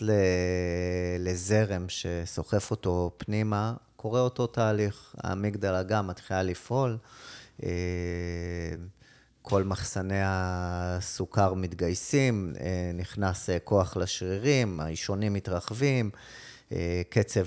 [1.20, 5.16] לזרם שסוחף אותו פנימה, קורה אותו תהליך.
[5.18, 6.98] האמיגדלה גם מתחילה לפעול.
[9.48, 16.10] כל מחסני הסוכר מתגייסים, אה, נכנס אה, כוח לשרירים, האישונים מתרחבים,
[16.72, 17.46] אה, קצב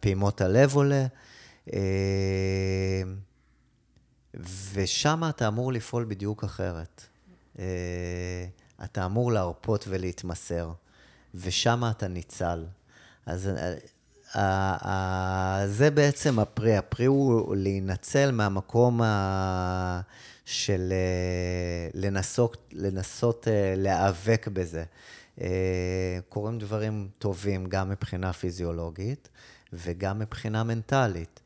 [0.00, 1.06] פעימות הלב עולה,
[4.72, 7.06] ושם אתה אמור לפעול בדיוק אחרת.
[8.84, 10.72] אתה אמור להרפות ולהתמסר,
[11.34, 12.64] ושם אתה ניצל.
[13.26, 13.50] אז
[15.66, 16.76] זה בעצם הפרי.
[16.76, 20.00] הפרי הוא להינצל מהמקום ה...
[20.50, 24.84] של אה, לנסות, לנסות אה, להיאבק בזה.
[25.40, 29.28] אה, קורים דברים טובים גם מבחינה פיזיולוגית
[29.72, 31.40] וגם מבחינה מנטלית.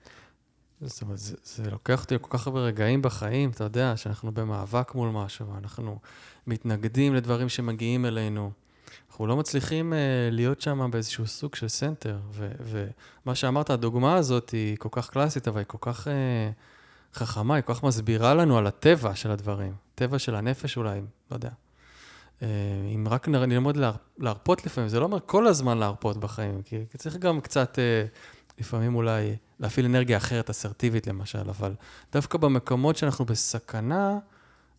[0.80, 4.94] זאת אומרת, זה, זה לוקח אותי כל כך הרבה רגעים בחיים, אתה יודע, שאנחנו במאבק
[4.94, 5.98] מול משהו, אנחנו
[6.46, 8.50] מתנגדים לדברים שמגיעים אלינו.
[9.14, 9.96] אנחנו לא מצליחים אה,
[10.30, 12.18] להיות שם באיזשהו סוג של center.
[12.34, 16.10] ומה שאמרת, הדוגמה הזאת היא כל כך קלאסית, אבל היא כל כך אה,
[17.14, 21.00] חכמה, היא כל כך מסבירה לנו על הטבע של הדברים, טבע של הנפש אולי,
[21.30, 21.50] לא יודע.
[22.42, 22.48] אה,
[22.94, 27.16] אם רק נלמוד להר, להרפות לפעמים, זה לא אומר כל הזמן להרפות בחיים, כי צריך
[27.16, 28.04] גם קצת, אה,
[28.58, 31.74] לפעמים אולי להפעיל אנרגיה אחרת, אסרטיבית למשל, אבל
[32.12, 34.18] דווקא במקומות שאנחנו בסכנה,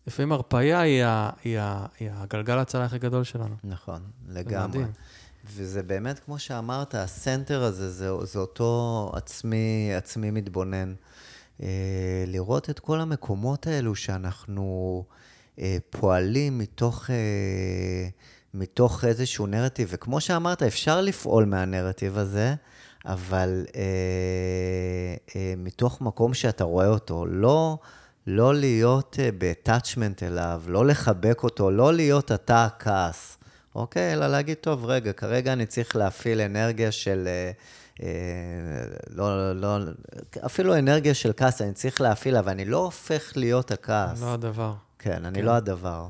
[0.06, 3.54] לפעמים הרפאיה היא, ה, היא, ה, היא הגלגל ההצלה הכי גדול שלנו.
[3.64, 4.84] נכון, לגמרי.
[5.54, 10.94] וזה באמת, כמו שאמרת, הסנטר הזה, זה, זה אותו עצמי, עצמי מתבונן.
[11.62, 15.04] אה, לראות את כל המקומות האלו שאנחנו
[15.58, 18.08] אה, פועלים מתוך, אה,
[18.54, 19.88] מתוך איזשהו נרטיב.
[19.90, 22.54] וכמו שאמרת, אפשר לפעול מהנרטיב הזה,
[23.06, 23.82] אבל אה,
[25.36, 27.26] אה, מתוך מקום שאתה רואה אותו.
[27.26, 27.78] לא,
[28.26, 33.38] לא להיות אה, ב-attachment אליו, לא לחבק אותו, לא להיות אתה הכעס,
[33.74, 34.12] אוקיי?
[34.12, 37.24] אלא להגיד, טוב, רגע, כרגע אני צריך להפעיל אנרגיה של...
[37.26, 37.50] אה,
[38.02, 38.08] אה,
[39.10, 39.78] לא, לא,
[40.46, 44.20] אפילו אנרגיה של כעס, אני צריך להפעיל, אבל אני לא הופך להיות הכעס.
[44.20, 44.74] לא הדבר.
[44.98, 45.44] כן, אני כן.
[45.44, 46.08] לא הדבר.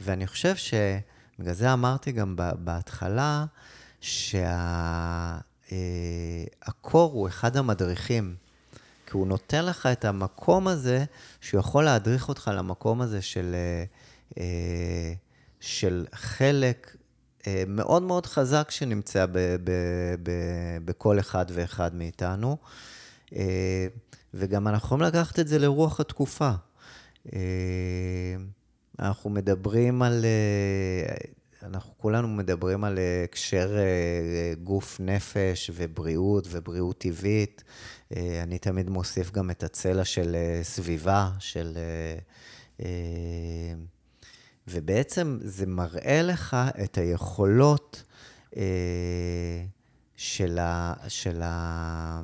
[0.00, 3.44] ואני חושב שבגלל זה אמרתי גם בהתחלה,
[4.00, 5.40] שהקור
[7.10, 8.41] אה, הוא אחד המדריכים.
[9.12, 11.04] כי הוא נותן לך את המקום הזה,
[11.40, 13.54] שהוא יכול להדריך אותך למקום הזה של,
[14.38, 15.12] אה,
[15.60, 16.96] של חלק
[17.46, 19.32] אה, מאוד מאוד חזק שנמצא ב,
[19.64, 19.70] ב,
[20.22, 20.30] ב,
[20.84, 22.56] בכל אחד ואחד מאיתנו.
[23.34, 23.86] אה,
[24.34, 26.50] וגם אנחנו יכולים לקחת את זה לרוח התקופה.
[27.32, 27.40] אה,
[28.98, 30.24] אנחנו מדברים על,
[31.62, 33.76] אנחנו כולנו מדברים על הקשר
[34.62, 37.64] גוף, נפש ובריאות ובריאות טבעית.
[38.42, 41.78] אני תמיד מוסיף גם את הצלע של סביבה, של...
[44.68, 48.02] ובעצם זה מראה לך את היכולות
[48.56, 48.62] אה,
[50.16, 52.22] של, ה, של ה,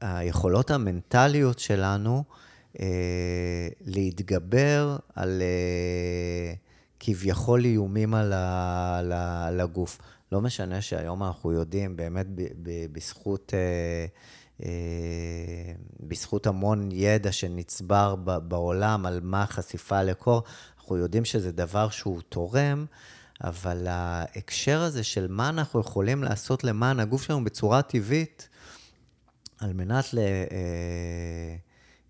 [0.00, 2.24] היכולות המנטליות שלנו
[2.80, 6.54] אה, להתגבר על אה,
[7.00, 9.98] כביכול איומים על, ה, על, ה, על הגוף.
[10.32, 13.54] לא משנה שהיום אנחנו יודעים, באמת ב, ב, בזכות...
[13.54, 14.06] אה, אה,
[16.00, 18.14] בזכות המון ידע שנצבר
[18.48, 20.42] בעולם על מה החשיפה לקור,
[20.78, 22.86] אנחנו יודעים שזה דבר שהוא תורם,
[23.44, 28.48] אבל ההקשר הזה של מה אנחנו יכולים לעשות למען הגוף שלנו בצורה טבעית,
[29.60, 30.24] על מנת ל, אה,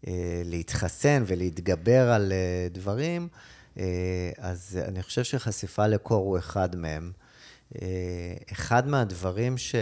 [0.07, 3.29] אה, להתחסן ולהתגבר על אה, דברים,
[4.39, 7.13] אז אני חושב שחשיפה לקור הוא אחד מהם.
[8.53, 9.75] אחד מהדברים ש...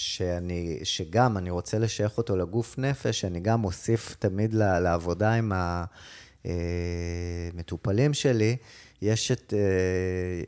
[0.00, 5.52] שאני, שגם אני רוצה לשייך אותו לגוף נפש, אני גם מוסיף תמיד לעבודה עם
[6.44, 8.56] המטופלים שלי,
[9.02, 10.42] יש את אה,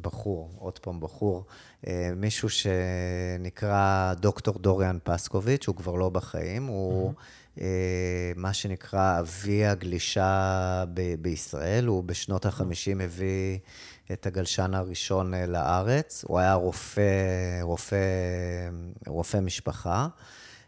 [0.00, 1.44] בחור, עוד פעם בחור,
[1.86, 7.12] אה, מישהו שנקרא דוקטור דוריאן פסקוביץ', הוא כבר לא בחיים, הוא...
[7.12, 7.58] Mm-hmm.
[8.36, 13.58] מה שנקרא אבי הגלישה ב- בישראל, הוא בשנות ה-50 הביא
[14.12, 16.24] את הגלשן הראשון אה, לארץ.
[16.28, 17.96] הוא היה רופא, רופא,
[19.06, 20.08] רופא משפחה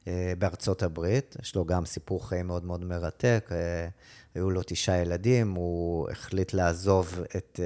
[0.09, 1.37] אה, בארצות הברית.
[1.43, 3.49] יש לו גם סיפור חיים מאוד מאוד מרתק.
[3.53, 3.89] אה,
[4.35, 7.61] היו לו תשעה ילדים, הוא החליט לעזוב את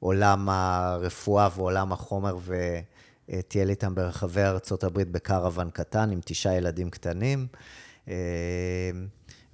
[0.00, 2.36] עולם הרפואה ועולם החומר
[3.28, 4.42] וטייל איתם ברחבי
[4.82, 7.46] הברית בקרוון קטן עם תשעה ילדים קטנים.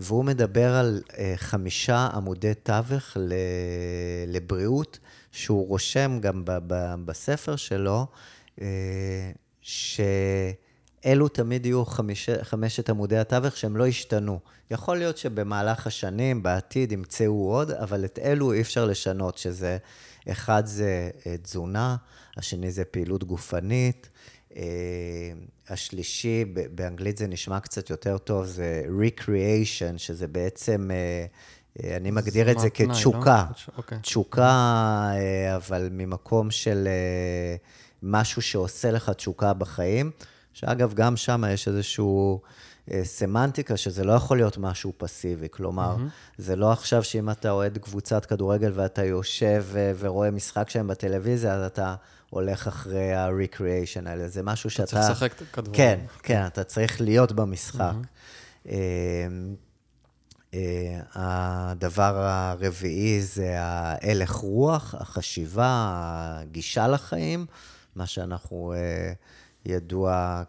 [0.01, 3.17] והוא מדבר על אה, חמישה עמודי תווך
[4.27, 4.99] לבריאות,
[5.33, 6.43] שהוא רושם גם
[7.05, 8.07] בספר שלו,
[8.61, 8.67] אה,
[9.61, 14.39] שאלו תמיד יהיו חמיש, חמשת עמודי התווך שהם לא השתנו.
[14.71, 19.79] יכול להיות שבמהלך השנים, בעתיד, ימצאו עוד, אבל את אלו אי אפשר לשנות, שזה,
[20.29, 21.97] אחד זה אה, תזונה,
[22.37, 24.09] השני זה פעילות גופנית,
[24.57, 24.63] אה,
[25.71, 31.27] השלישי, באנגלית זה נשמע קצת יותר טוב, זה recreation, שזה בעצם, אה,
[31.83, 32.71] אה, אני מגדיר את זה לא?
[32.75, 33.45] כתשוקה.
[33.77, 33.99] אוקיי.
[34.01, 35.11] תשוקה,
[35.57, 36.89] אבל ממקום של
[38.03, 40.11] משהו שעושה לך תשוקה בחיים,
[40.53, 42.41] שאגב, גם שם יש איזשהו...
[43.03, 45.47] סמנטיקה, שזה לא יכול להיות משהו פסיבי.
[45.51, 46.39] כלומר, mm-hmm.
[46.39, 49.65] זה לא עכשיו שאם אתה אוהד קבוצת כדורגל ואתה יושב
[49.99, 51.95] ורואה משחק שלהם בטלוויזיה, אז אתה
[52.31, 54.29] הולך אחרי ה-recreation האלה.
[54.29, 54.83] זה משהו שאתה...
[54.83, 55.77] אתה צריך לשחק הכדורגל.
[55.77, 57.93] כן, כן, אתה צריך להיות במשחק.
[58.67, 58.71] Mm-hmm.
[61.15, 65.95] הדבר הרביעי זה ההלך רוח, החשיבה,
[66.41, 67.47] הגישה לחיים,
[67.97, 69.13] מה שאנחנו אה,
[69.67, 70.43] ידוע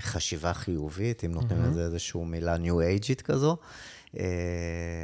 [0.00, 1.62] כחשיבה חיובית, אם נותנים.
[1.62, 3.56] לזה איזושהי מילה ניו אייג'ית כזו,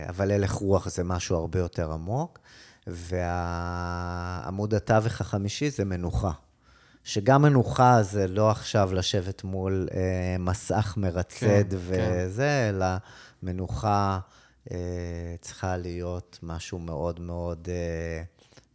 [0.08, 2.38] אבל הלך רוח זה משהו הרבה יותר עמוק.
[2.86, 6.32] ועמוד התווך החמישי זה מנוחה,
[7.04, 12.74] שגם מנוחה זה לא עכשיו לשבת מול אה, מסך מרצד כן, וזה, כן.
[12.74, 12.86] אלא
[13.42, 14.18] מנוחה
[14.70, 18.22] אה, צריכה להיות משהו מאוד מאוד אה,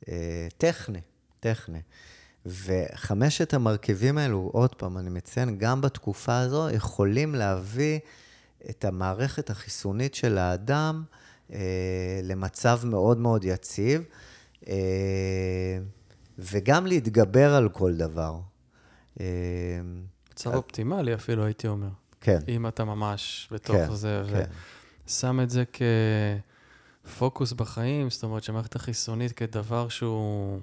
[0.10, 1.02] אה, טכני,
[1.40, 1.82] טכני.
[2.46, 8.00] וחמשת המרכיבים האלו, עוד פעם, אני מציין, גם בתקופה הזו, יכולים להביא
[8.70, 11.18] את המערכת החיסונית של האדם אה,
[12.24, 14.04] למצב מאוד מאוד יציב,
[14.68, 15.80] אה,
[16.38, 18.40] וגם להתגבר על כל דבר.
[19.20, 19.26] אה,
[20.32, 21.90] מצב אופטימלי אפילו, הייתי אומר.
[22.22, 22.40] כן.
[22.48, 24.44] אם אתה ממש בתוך כן, זה, כן.
[25.08, 25.64] ושם את זה
[27.06, 30.60] כפוקוס בחיים, זאת אומרת שהמערכת החיסונית כדבר שהוא...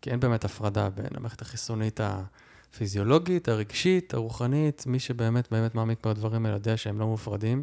[0.00, 6.46] כי אין באמת הפרדה בין המערכת החיסונית הפיזיולוגית, הרגשית, הרוחנית, מי שבאמת באמת מעמיק בדברים
[6.46, 7.62] האלה יודע שהם לא מופרדים.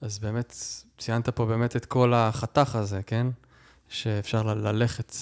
[0.00, 0.54] אז באמת,
[0.98, 3.26] ציינת פה באמת את כל החתך הזה, כן?
[3.88, 5.12] שאפשר ללכת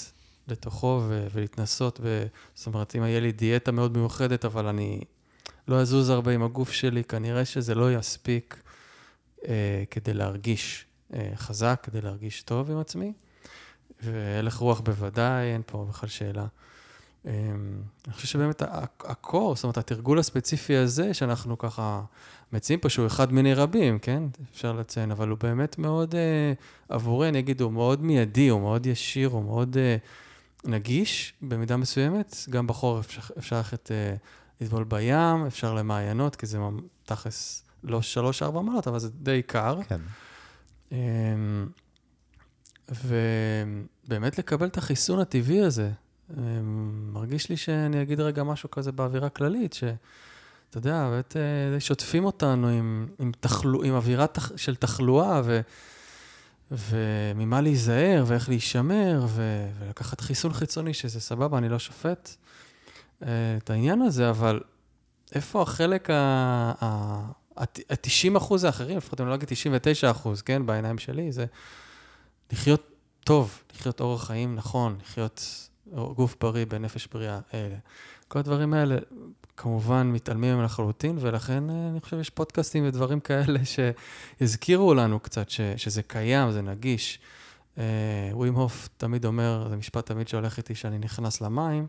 [0.49, 5.01] לתוכו ו- ולהתנסות, ב- זאת אומרת, אם יהיה לי דיאטה מאוד מיוחדת, אבל אני
[5.69, 8.63] לא אזוז הרבה עם הגוף שלי, כנראה שזה לא יספיק
[9.49, 13.13] אה, כדי להרגיש אה, חזק, כדי להרגיש טוב עם עצמי.
[14.03, 16.47] והלך רוח בוודאי, אין פה בכלל שאלה.
[17.27, 17.31] אמ,
[18.07, 18.63] אני חושב שבאמת
[19.01, 22.03] הקור, זאת אומרת, התרגול הספציפי הזה, שאנחנו ככה
[22.53, 24.23] מציעים פה, שהוא אחד מיני רבים, כן?
[24.53, 26.53] אפשר לציין, אבל הוא באמת מאוד, אה,
[26.89, 29.97] עבורי, אני אגיד, הוא מאוד מיידי, הוא מאוד ישיר, הוא מאוד אה,
[30.65, 32.37] נגיש במידה מסוימת.
[32.51, 34.15] גם בחורף אפשר, אפשר ללכת אה,
[34.61, 36.59] לטבול בים, אפשר למעיינות, כי זה
[37.05, 39.79] תכלס לא שלוש-ארבע מעלות, אבל זה די קר.
[39.89, 40.01] כן.
[40.93, 40.99] אה,
[42.89, 45.91] ובאמת לקבל את החיסון הטבעי הזה.
[46.31, 49.75] אמ, מרגיש לי שאני אגיד רגע משהו כזה באווירה כללית,
[50.77, 55.61] שאתה יודע, באמת אה, שוטפים אותנו עם, עם, תחלו, עם אווירה תח, של תחלואה, ו,
[56.71, 62.37] וממה להיזהר, ואיך להישמר, ו, ולקחת חיסון חיצוני, שזה סבבה, אני לא שופט
[63.23, 64.61] אה, את העניין הזה, אבל
[65.35, 71.47] איפה החלק ה-90 אחוז האחרים, לפחות אני לא אגיד 99 אחוז, כן, בעיניים שלי, זה...
[72.53, 72.91] לחיות
[73.25, 77.77] טוב, לחיות אורח חיים נכון, לחיות גוף בריא בנפש בריאה, אלה.
[78.29, 78.97] כל הדברים האלה
[79.57, 85.51] כמובן מתעלמים מהם לחלוטין, ולכן אה, אני חושב שיש פודקאסטים ודברים כאלה שהזכירו לנו קצת
[85.51, 87.19] ש, שזה קיים, זה נגיש.
[88.33, 91.87] ווים uh, הוף תמיד אומר, זה משפט תמיד שהולך איתי כשאני נכנס למים,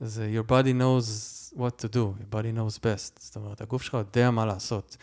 [0.00, 1.08] זה your body knows
[1.56, 3.18] what to do, your body knows best.
[3.18, 4.96] זאת אומרת, הגוף שלך יודע מה לעשות.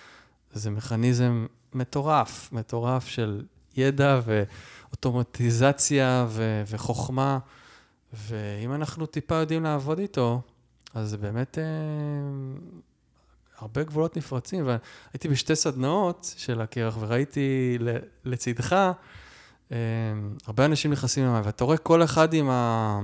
[0.54, 3.44] זה מכניזם מטורף, מטורף של
[3.76, 4.44] ידע ו...
[4.92, 7.40] אוטומטיזציה ו- וחוכמה,
[8.14, 10.42] ואם אנחנו טיפה יודעים לעבוד איתו,
[10.94, 11.64] אז באמת אה,
[13.58, 14.68] הרבה גבולות נפרצים.
[14.68, 17.78] והייתי בשתי סדנאות של הקרח וראיתי
[18.26, 18.92] לצדך,
[19.72, 19.78] אה,
[20.48, 23.00] הרבה אנשים נכנסים למים, ואתה רואה כל אחד עם ה...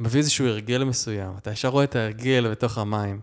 [0.00, 3.20] מביא איזשהו הרגל מסוים, אתה ישר רואה את ההרגל בתוך המים.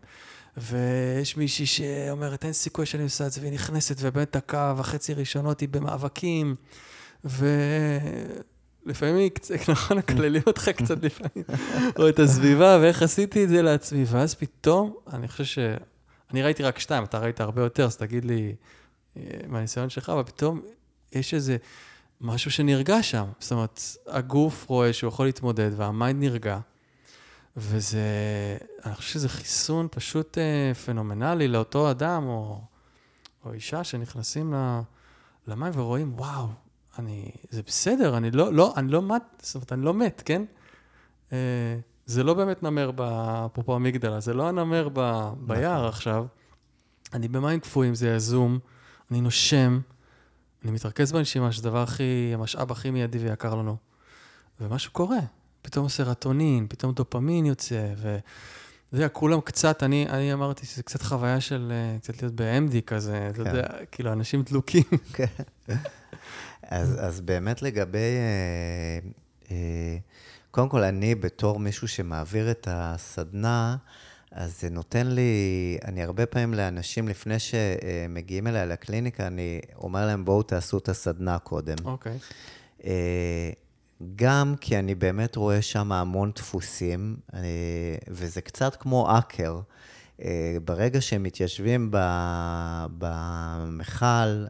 [0.57, 5.59] ויש מישהי שאומרת, אין סיכוי שאני עושה את זה, והיא נכנסת, ובאמת דקה וחצי ראשונות
[5.59, 6.55] היא במאבקים.
[8.86, 11.46] ולפעמים היא קצת, נכון, מקללים אותך קצת לפעמים,
[12.00, 14.04] או את הסביבה, ואיך עשיתי את זה לעצמי.
[14.08, 15.60] ואז פתאום, אני חושב ש...
[16.32, 18.56] אני ראיתי רק שתיים, אתה ראית הרבה יותר, אז תגיד לי
[19.18, 20.62] אה, מהניסיון שלך, אבל פתאום
[21.12, 21.58] יש איזה
[22.22, 23.26] משהו שנרגע שם.
[23.40, 26.60] זאת אומרת, הגוף רואה שהוא יכול להתמודד, והמיינד נרגע.
[27.58, 28.00] וזה,
[28.86, 32.62] אני חושב שזה חיסון פשוט אה, פנומנלי לאותו אדם או,
[33.46, 34.54] או אישה שנכנסים
[35.48, 36.48] למים ורואים, וואו,
[37.00, 40.41] אני, זה בסדר, אני לא, לא, אני לא מת, זאת אומרת, אני לא מת, כן?
[41.34, 41.38] אה,
[42.06, 42.91] זה לא באמת נמר,
[43.45, 45.88] אפרופו המגדלה, זה לא הנמר ב, ביער נכון.
[45.88, 46.26] עכשיו.
[47.14, 48.60] אני במים קפואים, זה יזום,
[49.12, 49.80] אני נושם,
[50.64, 53.78] אני מתרכז בנשימה, שזה הדבר הכי, המשאב הכי מיידי ויקר לנו.
[54.62, 55.20] ומשהו קורה,
[55.62, 58.18] פתאום סרטונין, פתאום דופמין יוצא, ו...
[58.89, 62.82] אתה יודע, כולם קצת, אני, אני אמרתי שזה קצת חוויה של אה, קצת להיות ב-MD
[62.82, 63.41] כזה, כן.
[63.41, 64.84] אתה יודע, כאילו, אנשים דלוקים.
[66.70, 67.97] אז, אז באמת לגבי...
[67.97, 68.99] אה,
[69.51, 69.97] אה,
[70.51, 73.78] קודם כל, אני בתור מישהו שמעביר את הסדנה,
[74.32, 80.26] אז זה נותן לי, אני הרבה פעמים לאנשים, לפני שמגיעים אליי לקליניקה, אני אומר להם,
[80.26, 81.76] בואו תעשו את הסדנה קודם.
[81.86, 82.17] אוקיי.
[82.17, 82.86] Okay.
[82.86, 83.51] אה,
[84.15, 87.17] גם כי אני באמת רואה שם המון דפוסים,
[88.07, 89.59] וזה קצת כמו אקר.
[90.65, 91.91] ברגע שהם מתיישבים
[92.97, 94.45] במכל,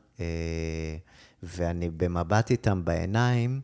[1.43, 3.61] ואני במבט איתם בעיניים,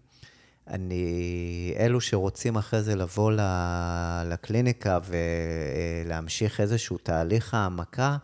[0.68, 3.32] אני, אלו שרוצים אחרי זה לבוא
[4.26, 5.00] לקליניקה
[6.06, 8.18] ולהמשיך איזשהו תהליך העמקה,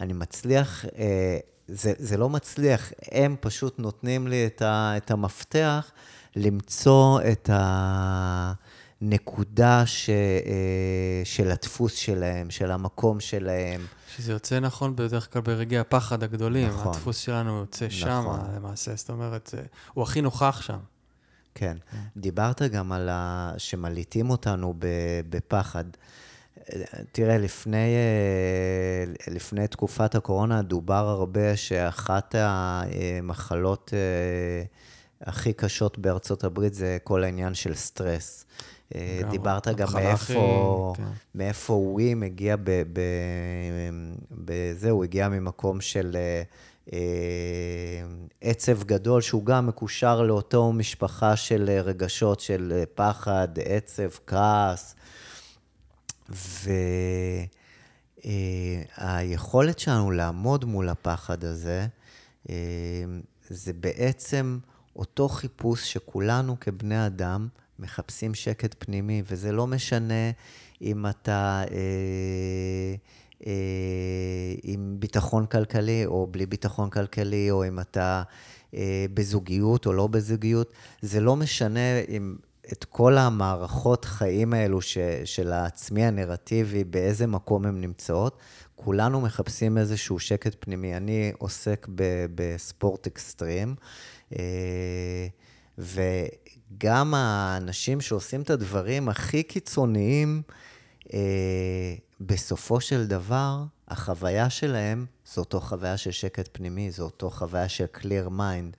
[0.00, 1.38] אני מצליח, אה,
[1.68, 5.90] זה, זה לא מצליח, הם פשוט נותנים לי את, ה, את המפתח
[6.36, 8.52] למצוא את, ה,
[9.00, 13.86] נקודה ש, אה, של הדפוס שלהם, של המקום שלהם.
[14.16, 16.68] שזה יוצא נכון בדרך כלל ברגעי הפחד הגדולים.
[16.68, 16.92] נכון.
[16.94, 17.98] הדפוס שלנו יוצא נכון.
[17.98, 19.54] שם למעשה, זאת אומרת,
[19.94, 20.78] הוא הכי נוכח שם.
[21.54, 21.76] כן.
[22.16, 23.52] דיברת גם על ה...
[23.58, 24.74] שמלעיטים אותנו
[25.30, 25.84] בפחד.
[27.12, 34.64] תראה, לפני, אה, לפני תקופת הקורונה דובר הרבה שאחת המחלות אה,
[35.20, 38.44] הכי קשות בארצות הברית זה כל העניין של סטרס.
[38.94, 39.20] אה.
[39.30, 41.02] דיברת גם מאיפה, כן.
[41.34, 42.82] מאיפה ווי מגיע ב...
[42.92, 43.00] ב,
[44.30, 46.42] בזה, הוא הגיע ממקום של אה,
[46.92, 46.98] אה,
[48.40, 54.94] עצב גדול, שהוא גם מקושר לאותו משפחה של רגשות של פחד, עצב, כעס.
[58.98, 61.86] והיכולת שלנו לעמוד מול הפחד הזה,
[63.50, 64.58] זה בעצם
[64.96, 70.30] אותו חיפוש שכולנו כבני אדם מחפשים שקט פנימי, וזה לא משנה
[70.82, 72.94] אם אתה אה,
[73.46, 78.22] אה, עם ביטחון כלכלי או בלי ביטחון כלכלי, או אם אתה
[78.74, 80.72] אה, בזוגיות או לא בזוגיות,
[81.02, 82.36] זה לא משנה אם
[82.72, 88.38] את כל המערכות חיים האלו ש, של העצמי הנרטיבי, באיזה מקום הן נמצאות,
[88.76, 90.96] כולנו מחפשים איזשהו שקט פנימי.
[90.96, 93.74] אני עוסק ב, בספורט אקסטרים,
[94.38, 95.26] אה,
[96.72, 100.42] וגם האנשים שעושים את הדברים הכי קיצוניים,
[101.14, 107.68] אה, בסופו של דבר, החוויה שלהם זו אותו חוויה של שקט פנימי, זו אותו חוויה
[107.68, 108.76] של clear mind.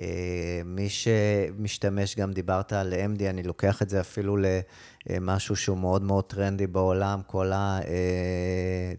[0.00, 4.36] אה, מי שמשתמש, גם דיברת על MD, אני לוקח את זה אפילו
[5.10, 7.52] למשהו שהוא מאוד מאוד טרנדי בעולם, כל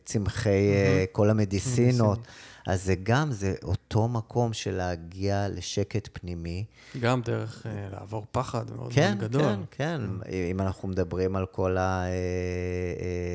[0.03, 0.71] הצמחי,
[1.11, 2.19] כל המדיסינות.
[2.67, 6.65] אז זה גם, זה אותו מקום של להגיע לשקט פנימי.
[6.99, 9.41] גם דרך אה, לעבור פחד מאוד כן, מאוד גדול.
[9.41, 10.01] כן, כן.
[10.51, 11.77] אם אנחנו מדברים על כל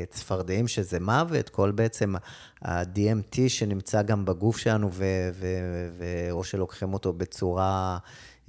[0.02, 2.14] הצפרדעים, שזה מוות, כל בעצם
[2.62, 7.98] ה-DMT שנמצא גם בגוף שלנו, ו- ו- ו- או שלוקחים אותו בצורה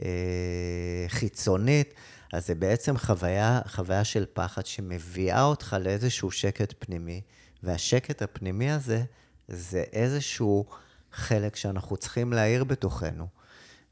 [0.03, 1.93] אה, חיצונית,
[2.33, 7.21] אז זה בעצם חוויה, חוויה של פחד שמביאה אותך לאיזשהו שקט פנימי,
[7.63, 9.03] והשקט הפנימי הזה,
[9.47, 10.65] זה איזשהו
[11.11, 13.27] חלק שאנחנו צריכים להעיר בתוכנו.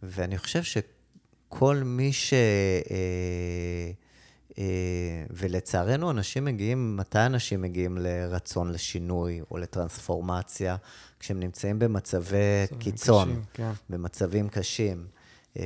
[0.04, 2.34] ואני חושב שכל מי ש...
[2.92, 3.92] אה,
[4.58, 10.76] אה, ולצערנו, אנשים מגיעים, מתי אנשים מגיעים לרצון לשינוי או לטרנספורמציה?
[11.20, 13.72] כשהם נמצאים במצבי קיצון, קשים, כן.
[13.90, 15.08] במצבים קשים.
[15.58, 15.64] אה,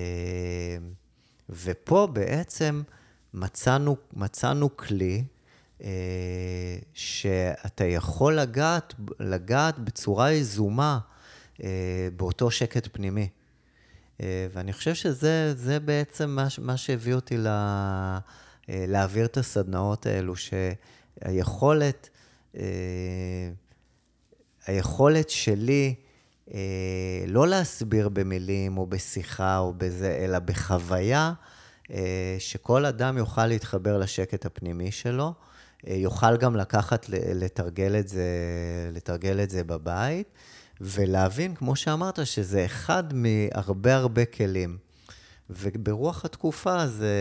[1.49, 2.81] ופה בעצם
[3.33, 5.23] מצאנו, מצאנו כלי
[6.93, 10.99] שאתה יכול לגעת, לגעת בצורה יזומה
[11.63, 13.29] אה, באותו שקט פנימי.
[14.21, 18.19] אה, ואני חושב שזה זה בעצם מה, מה שהביא אותי לה,
[18.69, 22.09] אה, להעביר את הסדנאות האלו, שהיכולת,
[22.57, 22.63] אה,
[24.65, 25.95] היכולת שלי
[26.53, 31.33] אה, לא להסביר במילים או בשיחה או בזה, אלא בחוויה,
[31.91, 35.33] אה, שכל אדם יוכל להתחבר לשקט הפנימי שלו, אה,
[35.95, 38.25] יוכל גם לקחת, לתרגל את זה,
[38.93, 40.27] לתרגל את זה בבית,
[40.81, 44.77] ולהבין, כמו שאמרת, שזה אחד מהרבה הרבה כלים.
[45.49, 47.15] וברוח התקופה זה...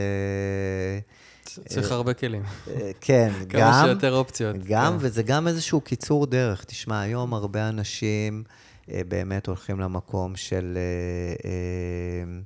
[1.44, 2.42] צריך הרבה כלים.
[2.68, 3.84] אה, כן, כמה גם...
[3.84, 4.56] שיותר אופציות.
[4.64, 5.06] גם, כן.
[5.06, 6.64] וזה גם איזשהו קיצור דרך.
[6.64, 8.44] תשמע, היום הרבה אנשים
[8.90, 10.78] אה, באמת הולכים למקום של...
[10.78, 12.40] אה, אה,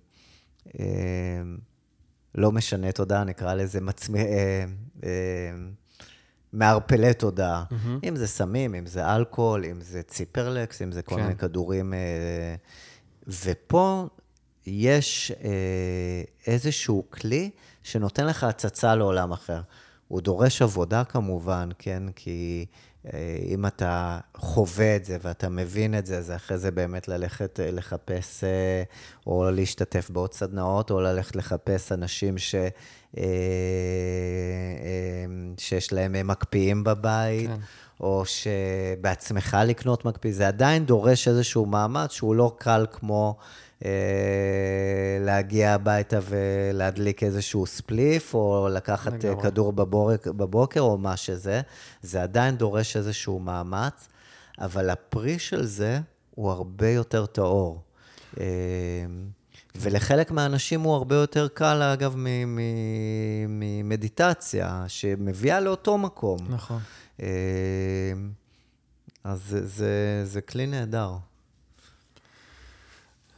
[0.80, 1.42] אה,
[2.34, 4.20] לא משנה תודעה, נקרא לזה מצמי...
[6.52, 7.64] מערפלי תודעה.
[7.70, 7.98] מהמם.
[8.04, 11.22] אם זה סמים, אם זה אלכוהול, אם זה ציפרלקס, אם זה כל כן.
[11.22, 11.94] מיני כדורים.
[11.94, 12.54] אה,
[13.44, 14.06] ופה
[14.66, 17.50] יש אה, איזשהו כלי
[17.82, 19.60] שנותן לך הצצה לעולם אחר.
[20.08, 22.02] הוא דורש עבודה כמובן, כן?
[22.16, 22.66] כי
[23.06, 27.60] אה, אם אתה חווה את זה ואתה מבין את זה, זה אחרי זה באמת ללכת
[27.62, 28.44] לחפש
[29.26, 32.54] או להשתתף בעוד סדנאות, או ללכת לחפש אנשים ש...
[33.18, 33.28] אה, אה,
[35.58, 37.56] שיש להם אה, מקפיאים בבית, כן.
[38.00, 43.36] או שבעצמך לקנות מקפיא, זה עדיין דורש איזשהו מאמץ שהוא לא קל כמו
[45.20, 49.42] להגיע הביתה ולהדליק איזשהו ספליף, או לקחת לגמרי.
[49.42, 51.60] כדור בבורק, בבוקר, או מה שזה.
[52.02, 54.08] זה עדיין דורש איזשהו מאמץ,
[54.58, 56.00] אבל הפרי של זה
[56.34, 57.82] הוא הרבה יותר טהור.
[59.76, 62.14] אה, ולחלק מהאנשים הוא הרבה יותר קל, אגב,
[63.48, 66.38] ממדיטציה, שמביאה לאותו מקום.
[66.48, 66.80] נכון.
[67.20, 68.12] אה,
[69.24, 71.12] אז זה, זה, זה כלי נהדר.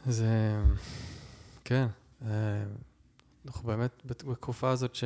[0.05, 0.55] זה...
[1.65, 1.87] כן.
[2.25, 2.29] אה,
[3.45, 5.03] אנחנו באמת בת- בתקופה הזאת ש...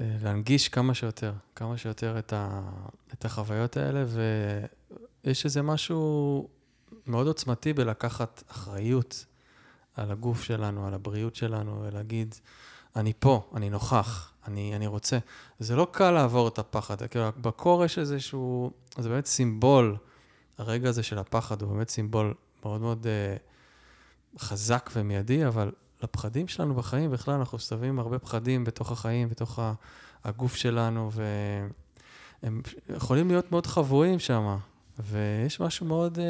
[0.00, 2.60] להנגיש כמה שיותר, כמה שיותר את, ה,
[3.12, 4.04] את החוויות האלה,
[5.24, 6.48] ויש איזה משהו
[7.06, 9.24] מאוד עוצמתי בלקחת אחריות
[9.94, 12.34] על הגוף שלנו, על הבריאות שלנו, ולהגיד,
[12.96, 15.18] אני פה, אני נוכח, אני, אני רוצה.
[15.58, 19.96] זה לא קל לעבור את הפחד, כאילו, בקור יש איזשהו, זה באמת סימבול,
[20.58, 22.34] הרגע הזה של הפחד הוא באמת סימבול
[22.64, 25.72] מאוד מאוד uh, חזק ומיידי, אבל
[26.02, 29.58] לפחדים שלנו בחיים, בכלל אנחנו סובבים הרבה פחדים בתוך החיים, בתוך
[30.24, 31.10] הגוף שלנו,
[32.42, 34.56] והם יכולים להיות מאוד חבויים שם,
[35.04, 36.18] ויש משהו מאוד...
[36.18, 36.20] Uh,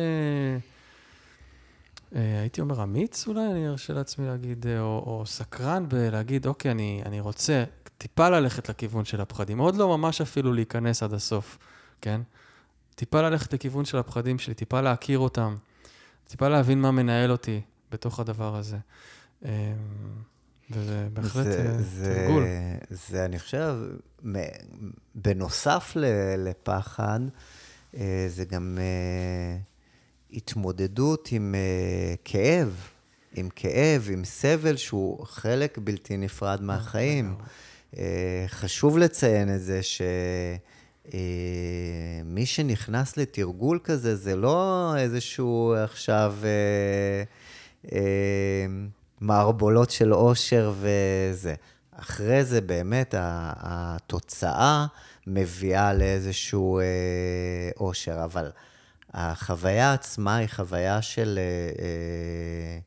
[2.15, 6.71] אה, הייתי אומר אמיץ אולי, אני ארשה לעצמי להגיד, אה, או, או סקרן בלהגיד, אוקיי,
[6.71, 7.65] אני, אני רוצה
[7.99, 11.59] טיפה ללכת לכיוון של הפחדים, עוד לא ממש אפילו להיכנס עד הסוף,
[12.01, 12.21] כן?
[12.95, 15.55] טיפה ללכת לכיוון של הפחדים שלי, טיפה להכיר אותם,
[16.29, 17.61] טיפה להבין מה מנהל אותי
[17.91, 18.77] בתוך הדבר הזה.
[19.45, 19.73] אה,
[20.71, 21.47] וזה בהחלט
[21.81, 22.43] זה, תרגול.
[22.91, 23.77] זה, זה, אני חושב,
[25.15, 25.97] בנוסף
[26.39, 27.21] לפחד,
[28.29, 28.79] זה גם...
[30.33, 32.77] התמודדות עם uh, כאב,
[33.35, 37.35] עם כאב, עם סבל, שהוא חלק בלתי נפרד מהחיים.
[38.49, 40.59] חשוב לציין את זה שמי
[42.43, 47.91] uh, שנכנס לתרגול כזה, זה לא איזשהו עכשיו uh, uh,
[49.21, 51.55] מערבולות של אושר וזה.
[51.91, 54.87] אחרי זה באמת התוצאה
[55.31, 56.81] מביאה לאיזשהו
[57.81, 58.51] אושר, אבל...
[59.13, 61.43] החוויה עצמה היא חוויה של, אה,
[61.85, 62.79] אה,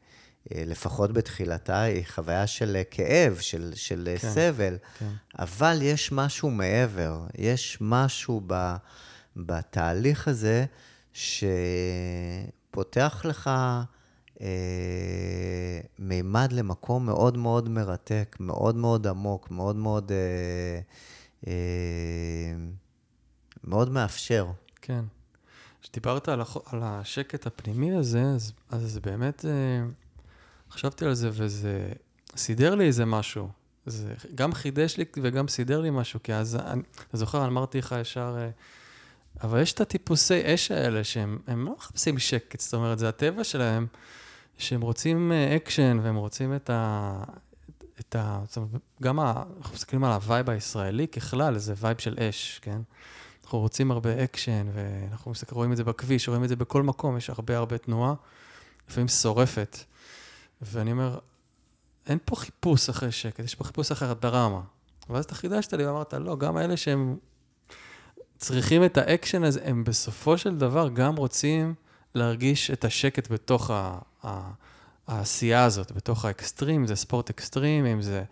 [0.52, 5.10] אה, לפחות בתחילתה, היא חוויה של כאב, של, של כן, סבל, כן.
[5.40, 8.76] אבל יש משהו מעבר, יש משהו ב,
[9.36, 10.66] בתהליך הזה
[11.14, 13.50] שפותח לך
[14.42, 14.48] אה,
[16.00, 20.80] מימד למקום מאוד מאוד מרתק, מאוד מאוד עמוק, מאוד מאוד, אה, אה,
[23.64, 24.48] מאוד מאפשר.
[24.82, 25.06] כן.
[25.82, 26.58] כשדיברת על, הח...
[26.66, 29.52] על השקט הפנימי הזה, אז, אז זה באמת, אה,
[30.72, 31.92] חשבתי על זה וזה
[32.36, 33.50] סידר לי איזה משהו.
[33.86, 37.96] זה גם חידש לי וגם סידר לי משהו, כי אז, אני, אתה זוכר, אמרתי לך
[38.02, 38.50] ישר, אה,
[39.44, 43.88] אבל יש את הטיפוסי אש האלה שהם לא מחפשים שקט, זאת אומרת, זה הטבע שלהם,
[44.58, 47.24] שהם רוצים אקשן והם רוצים את ה...
[48.00, 48.40] את ה...
[49.02, 49.44] גם ה...
[49.58, 52.82] אנחנו מסתכלים על ה vibe הישראלי ככלל, זה vibe של אש, כן?
[53.44, 57.30] אנחנו רוצים הרבה אקשן, ואנחנו רואים את זה בכביש, רואים את זה בכל מקום, יש
[57.30, 58.14] הרבה הרבה תנועה,
[58.90, 59.78] לפעמים שורפת.
[60.62, 61.20] ואני אומר,
[62.08, 64.62] אין פה חיפוש אחרי שקט, יש פה חיפוש אחרי הדרמה.
[65.10, 67.18] ואז אתה חידשת לי ואמרת, לא, גם אלה שהם
[68.38, 71.74] צריכים את האקשן הזה, הם בסופו של דבר גם רוצים
[72.16, 74.52] להרגיש את השקט בתוך ה- ה-
[75.08, 78.24] העשייה הזאת, בתוך האקסטרים, אם זה ספורט אקסטרים, אם זה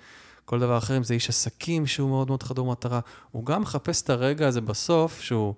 [0.46, 3.00] כל דבר אחר, אם זה איש עסקים שהוא מאוד מאוד חדור מטרה,
[3.32, 5.54] הוא גם מחפש את הרגע הזה בסוף, שהוא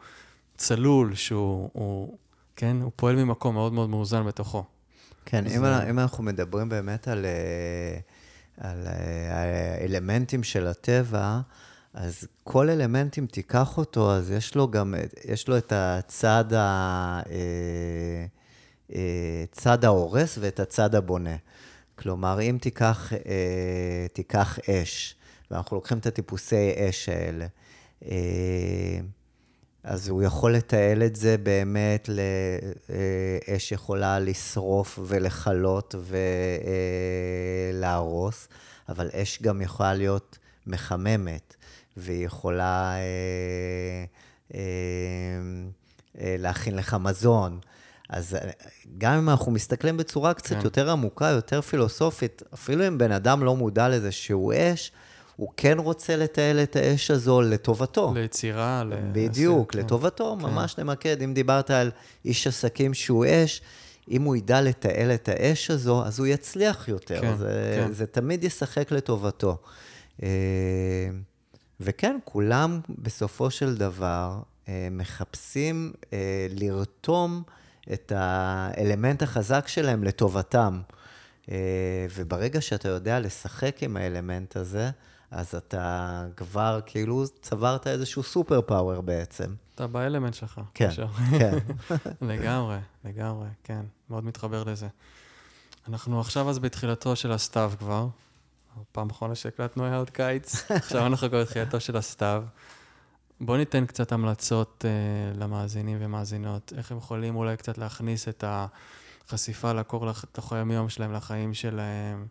[0.57, 2.17] צלול, שהוא, הוא,
[2.55, 4.63] כן, הוא פועל ממקום מאוד מאוד מאוזן בתוכו.
[5.25, 5.89] כן, אם, זה...
[5.89, 7.99] אם אנחנו מדברים באמת על, אה,
[8.69, 11.39] על אה, האלמנטים של הטבע,
[11.93, 14.95] אז כל אלמנט, אם תיקח אותו, אז יש לו גם,
[15.25, 18.25] יש לו את הצד, ה, אה,
[19.51, 21.35] צד ההורס ואת הצד הבונה.
[21.95, 25.15] כלומר, אם תיקח, אה, תיקח אש,
[25.51, 27.45] ואנחנו לוקחים את הטיפוסי אש האלה,
[28.05, 28.99] אה,
[29.83, 35.95] אז הוא יכול לתעל את זה באמת, לאש אה, יכולה לשרוף ולכלות
[37.73, 38.55] ולהרוס, אה,
[38.93, 40.37] אבל אש גם יכולה להיות
[40.67, 41.55] מחממת,
[41.97, 44.05] והיא יכולה אה,
[44.53, 44.61] אה,
[46.19, 47.59] אה, להכין לך מזון.
[48.09, 48.49] אז אה,
[48.97, 50.61] גם אם אנחנו מסתכלים בצורה קצת כן.
[50.63, 54.91] יותר עמוקה, יותר פילוסופית, אפילו אם בן אדם לא מודע לזה שהוא אש,
[55.35, 58.13] הוא כן רוצה לתעל את האש הזו לטובתו.
[58.15, 58.93] ליצירה, ל...
[59.11, 59.79] בדיוק, כן.
[59.79, 60.45] לטובתו, כן.
[60.45, 61.21] ממש נמקד.
[61.21, 61.91] אם דיברת על
[62.25, 63.61] איש עסקים שהוא אש,
[64.11, 67.21] אם הוא ידע לתעל את האש הזו, אז הוא יצליח יותר.
[67.21, 67.93] כן, זה, כן.
[67.93, 69.57] זה תמיד ישחק לטובתו.
[70.23, 70.27] אה,
[71.79, 75.93] וכן, כולם בסופו של דבר אה, מחפשים
[76.49, 77.43] לרתום
[77.93, 80.81] את האלמנט החזק שלהם לטובתם.
[81.51, 84.89] אה, וברגע שאתה יודע לשחק עם האלמנט הזה,
[85.31, 89.55] אז אתה כבר כאילו צברת איזשהו סופר פאוור בעצם.
[89.75, 90.61] אתה באלמנט שלך.
[90.73, 90.89] כן,
[91.39, 91.57] כן.
[92.31, 93.81] לגמרי, לגמרי, כן.
[94.09, 94.87] מאוד מתחבר לזה.
[95.89, 98.07] אנחנו עכשיו אז בתחילתו של הסתיו כבר.
[98.91, 102.43] פעם אחרונה שהקלטנו היה עוד קיץ, עכשיו אנחנו כבר בתחילתו של הסתיו.
[103.45, 109.73] בוא ניתן קצת המלצות uh, למאזינים ומאזינות, איך הם יכולים אולי קצת להכניס את החשיפה
[109.73, 112.27] לקור לתוך היומיום שלהם, לחיים שלהם.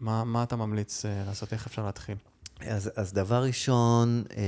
[0.00, 1.52] מה, מה אתה ממליץ uh, לעשות?
[1.52, 2.16] איך אפשר להתחיל?
[2.60, 4.44] אז, אז דבר ראשון, אה,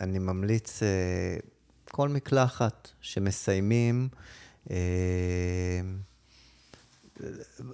[0.00, 1.36] אני ממליץ אה,
[1.84, 4.08] כל מקלחת שמסיימים,
[4.70, 5.80] אה,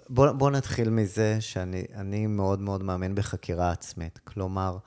[0.08, 4.20] בוא, בוא נתחיל מזה שאני מאוד מאוד מאמין בחקירה עצמית.
[4.24, 4.78] כלומר,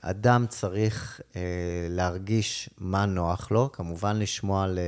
[0.00, 1.40] אדם צריך אה,
[1.88, 4.78] להרגיש מה נוח לו, כמובן לשמוע ל...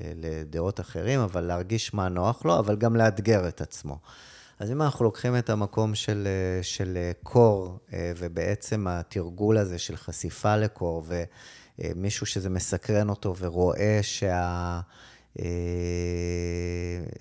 [0.00, 3.98] אה, לדעות אחרים, אבל להרגיש מה נוח לו, אבל גם לאתגר את עצמו.
[4.58, 6.28] אז אם אנחנו לוקחים את המקום של,
[6.62, 11.04] של קור, ובעצם התרגול הזה של חשיפה לקור,
[11.78, 14.80] ומישהו שזה מסקרן אותו ורואה שה...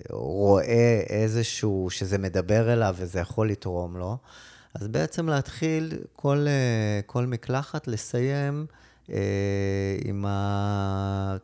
[0.10, 4.18] רואה איזשהו, שזה מדבר אליו וזה יכול לתרום לו,
[4.76, 6.48] אז בעצם להתחיל כל,
[7.06, 8.66] כל מקלחת, לסיים
[10.06, 11.38] עם ה...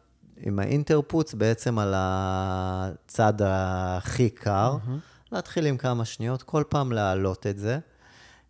[0.44, 5.32] עם האינטרפוץ בעצם על הצד הכי קר, mm-hmm.
[5.32, 7.80] להתחיל עם כמה שניות, כל פעם להעלות את זה.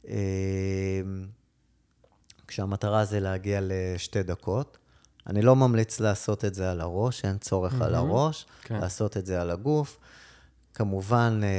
[0.07, 1.01] אה,
[2.47, 4.77] כשהמטרה זה להגיע לשתי דקות.
[5.27, 7.83] אני לא ממליץ לעשות את זה על הראש, אין צורך mm-hmm.
[7.83, 8.79] על הראש, כן.
[8.79, 9.97] לעשות את זה על הגוף.
[10.73, 11.49] כמובן, אה,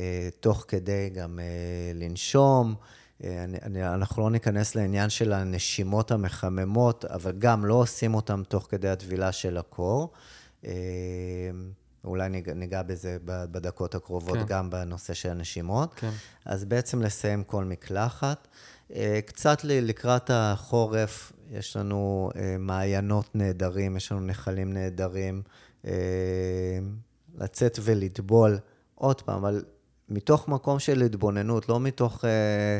[0.00, 1.38] אה, תוך כדי גם
[1.94, 2.74] לנשום.
[3.24, 8.42] אה, אני, אני, אנחנו לא ניכנס לעניין של הנשימות המחממות, אבל גם לא עושים אותן
[8.42, 10.12] תוך כדי הטבילה של הקור.
[12.04, 14.44] אולי ניגע, ניגע בזה בדקות הקרובות, כן.
[14.46, 15.94] גם בנושא של הנשימות.
[15.94, 16.10] כן.
[16.44, 18.48] אז בעצם לסיים כל מקלחת.
[19.26, 25.42] קצת לקראת החורף, יש לנו מעיינות נהדרים, יש לנו נחלים נהדרים.
[27.38, 28.58] לצאת ולטבול,
[28.94, 29.62] עוד פעם, אבל
[30.08, 32.78] מתוך מקום של התבוננות, לא מתוך אה,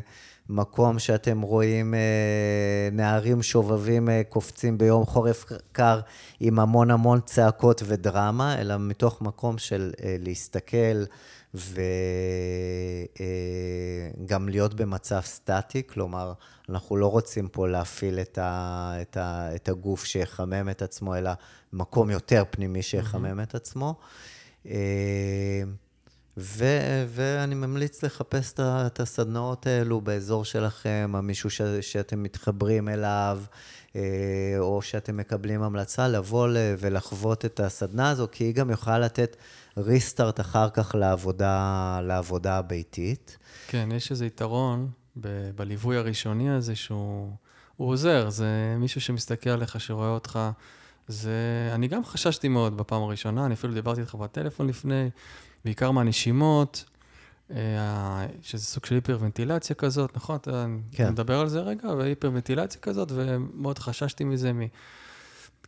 [0.48, 6.00] מקום שאתם רואים אה, נערים שובבים אה, קופצים ביום חורף קר
[6.40, 11.04] עם המון המון צעקות ודרמה, אלא מתוך מקום של אה, להסתכל
[11.54, 11.76] וגם
[14.46, 16.32] אה, להיות במצב סטטי, כלומר,
[16.68, 21.30] אנחנו לא רוצים פה להפעיל את, ה, את, ה, את הגוף שיחמם את עצמו, אלא
[21.72, 23.42] מקום יותר פנימי שיחמם mm-hmm.
[23.42, 23.88] את עצמו.
[23.88, 23.94] אה,
[26.36, 33.42] ו- ואני ממליץ לחפש את הסדנאות האלו באזור שלכם, מישהו ש- שאתם מתחברים אליו,
[33.96, 34.00] אה,
[34.58, 36.48] או שאתם מקבלים המלצה, לבוא
[36.78, 39.36] ולחוות את הסדנה הזו, כי היא גם יכולה לתת
[39.76, 43.38] ריסטארט אחר כך לעבודה, לעבודה הביתית.
[43.68, 44.90] כן, יש איזה יתרון
[45.20, 47.30] ב- בליווי הראשוני הזה שהוא
[47.76, 50.38] עוזר, זה מישהו שמסתכל עליך, שרואה אותך.
[51.08, 55.10] זה, אני גם חששתי מאוד בפעם הראשונה, אני אפילו דיברתי איתך בטלפון לפני.
[55.64, 56.84] בעיקר מהנשימות,
[57.50, 60.36] אה, שזה סוג של היפרוונטילציה כזאת, נכון?
[60.36, 61.10] אתה כן.
[61.10, 64.60] מדבר על זה רגע, והיפרוונטילציה כזאת, ומאוד חששתי מזה, מ...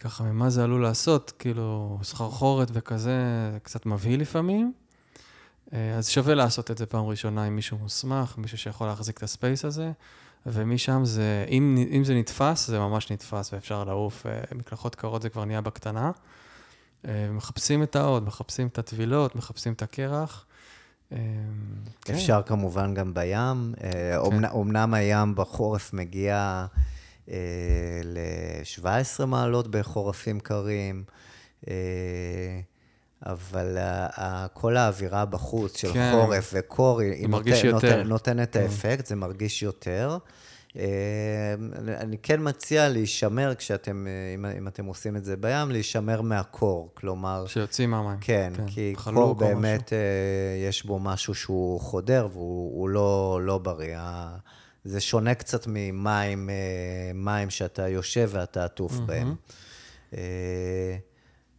[0.00, 3.12] ככה, ממה זה עלול לעשות, כאילו, סחרחורת וכזה,
[3.62, 4.72] קצת מבהיל לפעמים.
[5.72, 9.22] אה, אז שווה לעשות את זה פעם ראשונה עם מישהו מוסמך, מישהו שיכול להחזיק את
[9.22, 9.92] הספייס הזה,
[10.46, 14.26] ומשם זה, אם, אם זה נתפס, זה ממש נתפס ואפשר לעוף.
[14.26, 16.10] אה, מקלחות קרות זה כבר נהיה בקטנה.
[17.08, 20.46] אה, מחפשים את העוד, מחפשים את הטבילות, מחפשים את הקרח.
[21.12, 21.18] אה,
[22.04, 22.14] כן.
[22.14, 23.74] אפשר כמובן גם בים.
[23.80, 24.44] כן.
[24.50, 26.66] אומנם הים בחורף מגיע
[28.04, 31.04] ל-17 מעלות בחורפים קרים,
[33.26, 33.78] אבל
[34.52, 36.12] כל האווירה בחוץ של כן.
[36.14, 40.18] חורף וקור, היא נותן, נותן, נותן את האפקט, זה מרגיש יותר.
[40.76, 41.54] אה,
[41.96, 46.90] אני כן מציע להישמר כשאתם, אה, אם, אם אתם עושים את זה בים, להישמר מהקור,
[46.94, 47.46] כלומר...
[47.46, 48.18] שיוצאים מהמים.
[48.20, 48.66] כן, כן.
[48.66, 49.96] כי קור באמת, משהו.
[49.96, 53.98] אה, יש בו משהו שהוא חודר והוא לא, לא בריא.
[54.84, 56.50] זה שונה קצת ממים,
[57.14, 59.02] מים שאתה יושב ואתה עטוף mm-hmm.
[59.02, 59.34] בהם.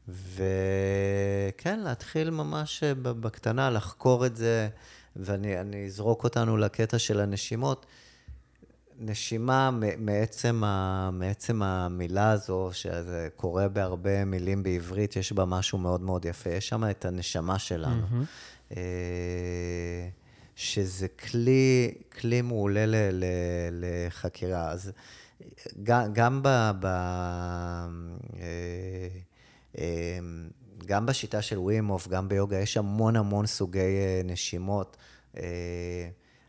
[0.08, 4.70] וכן, להתחיל ממש בקטנה, לחקור את זה,
[5.16, 7.86] ואני אזרוק אותנו לקטע של הנשימות.
[9.00, 16.02] נשימה מעצם, ה, מעצם המילה הזו, שזה קורה בהרבה מילים בעברית, יש בה משהו מאוד
[16.02, 16.50] מאוד יפה.
[16.50, 18.02] יש שם את הנשמה שלנו.
[18.02, 18.76] Mm-hmm.
[20.56, 23.26] שזה כלי, כלי מעולה ל, ל,
[23.72, 24.72] לחקירה.
[24.72, 24.92] אז
[25.84, 26.72] גם, גם ב...
[26.80, 27.88] ב אה,
[28.40, 29.08] אה,
[30.86, 33.80] גם בשיטה של ווימוף, גם ביוגה, יש המון המון סוגי
[34.24, 34.98] נשימות.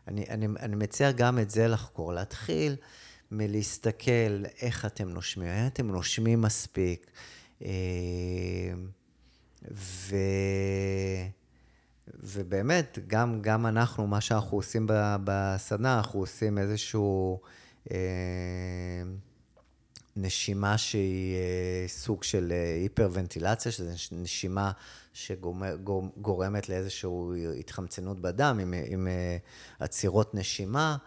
[0.07, 2.75] אני, אני, אני מציע גם את זה לחקור, להתחיל
[3.31, 7.11] מלהסתכל איך אתם נושמים, האם אתם נושמים מספיק.
[7.65, 7.69] אה,
[9.71, 10.15] ו...
[12.07, 14.87] ובאמת, גם, גם אנחנו, מה שאנחנו עושים
[15.23, 17.41] בסדנה, אנחנו עושים איזשהו...
[17.91, 17.97] אה,
[20.15, 24.71] נשימה שהיא אה, סוג של אה, היפרוונטילציה, שזו נשימה
[25.13, 27.09] שגורמת לאיזושהי
[27.59, 29.37] התחמצנות בדם עם, עם אה,
[29.79, 30.97] עצירות נשימה,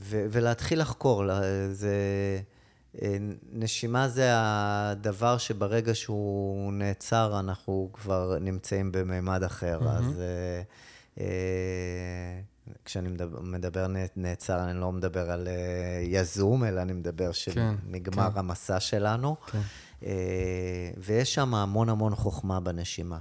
[0.00, 1.24] ו, ולהתחיל לחקור.
[1.72, 1.96] זה,
[3.52, 9.80] נשימה זה הדבר שברגע שהוא נעצר, אנחנו כבר נמצאים בממד אחר.
[9.80, 9.88] Mm-hmm.
[9.88, 10.22] אז...
[12.84, 13.86] כשאני מדבר, מדבר
[14.16, 15.50] נעצר, אני לא מדבר על uh,
[16.08, 18.38] יזום, אלא אני מדבר שנגמר כן, כן.
[18.38, 19.36] המסע שלנו.
[19.46, 19.60] כן.
[20.00, 20.04] Uh,
[20.96, 23.18] ויש שם המון המון חוכמה בנשימה.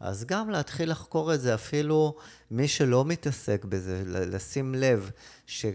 [0.00, 2.16] אז גם להתחיל לחקור את זה, אפילו
[2.50, 5.10] מי שלא מתעסק בזה, לשים לב
[5.46, 5.66] ש,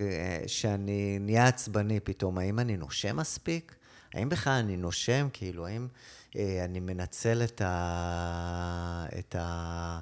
[0.47, 3.75] שאני נהיה עצבני פתאום, האם אני נושם מספיק?
[4.13, 5.27] האם בכלל אני נושם?
[5.33, 5.87] כאילו, האם
[6.35, 9.05] אה, אני מנצל את ה...
[9.19, 9.99] את ה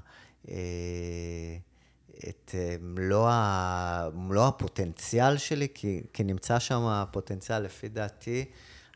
[0.49, 1.57] אה,
[2.29, 8.45] את אה, מלוא, ה, מלוא הפוטנציאל שלי, כי, כי נמצא שם הפוטנציאל, לפי דעתי,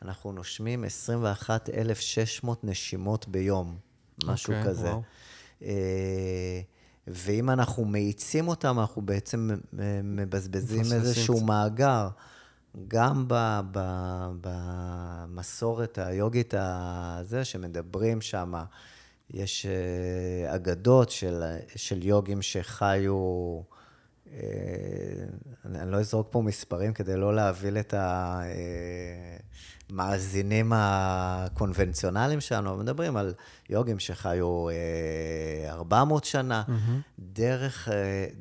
[0.01, 3.77] אנחנו נושמים 21,600 נשימות ביום,
[4.23, 4.91] משהו okay, אוקיי, כזה.
[4.91, 4.95] Wow.
[5.63, 6.61] אה,
[7.07, 9.49] ואם אנחנו מאיצים אותם, אנחנו בעצם
[10.03, 12.09] מבזבזים איזשהו מאגר.
[12.87, 13.25] גם
[14.41, 18.53] במסורת היוגית הזה, שמדברים שם,
[19.33, 19.69] יש uh,
[20.55, 21.43] אגדות של,
[21.75, 23.61] של יוגים שחיו,
[24.25, 24.29] uh,
[25.65, 27.93] אני, לא אזרוק פה מספרים כדי לא להבהיל את
[29.89, 33.33] המאזינים uh, הקונבנציונליים שלנו, מדברים על
[33.69, 36.71] יוגים שחיו uh, 400 שנה, mm-hmm.
[37.19, 37.87] דרך,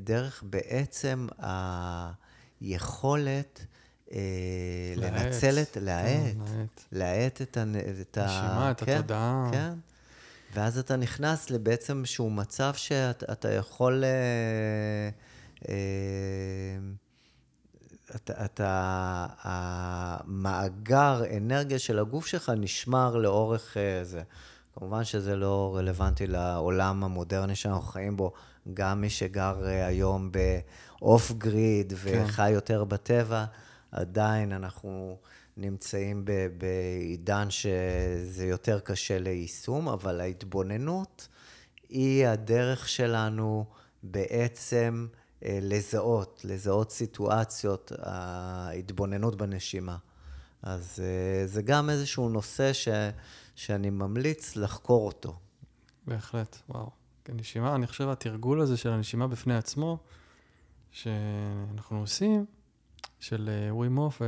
[0.05, 1.27] דרך בעצם
[2.61, 3.67] היכולת...
[4.97, 6.37] לנצל את, להאט,
[6.93, 7.65] להאט את ה...
[7.65, 9.49] נשימה, את כן, התודעה.
[9.53, 9.73] כן.
[10.57, 14.05] ואז אתה נכנס לבעצם שהוא מצב שאתה יכול...
[14.05, 15.09] אה,
[15.69, 15.75] אה,
[18.17, 24.23] אתה, אתה, המאגר אנרגיה של הגוף שלך נשמר לאורך אה, זה.
[24.75, 28.33] כמובן שזה לא רלוונטי לעולם המודרני שאנחנו חיים בו.
[28.75, 32.53] גם מי שגר היום באוף גריד וחי כן.
[32.53, 33.45] יותר בטבע,
[33.93, 35.19] עדיין אנחנו
[35.57, 36.25] נמצאים
[36.59, 41.29] בעידן שזה יותר קשה ליישום, אבל ההתבוננות
[41.89, 43.65] היא הדרך שלנו
[44.03, 45.07] בעצם
[45.45, 49.97] אה, לזהות, לזהות סיטואציות, ההתבוננות בנשימה.
[50.63, 52.89] אז אה, זה גם איזשהו נושא ש,
[53.55, 55.39] שאני ממליץ לחקור אותו.
[56.07, 56.91] בהחלט, וואו.
[57.29, 59.99] נשימה, אני חושב התרגול הזה של הנשימה בפני עצמו,
[60.91, 62.47] שאנחנו עושים,
[63.21, 64.23] של Wim Hof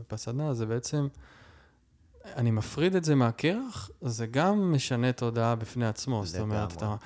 [0.00, 1.08] בסדנה, זה בעצם,
[2.24, 6.26] אני מפריד את זה מהקרח, זה גם משנה תודעה בפני עצמו.
[6.26, 6.96] זאת אומרת, אתה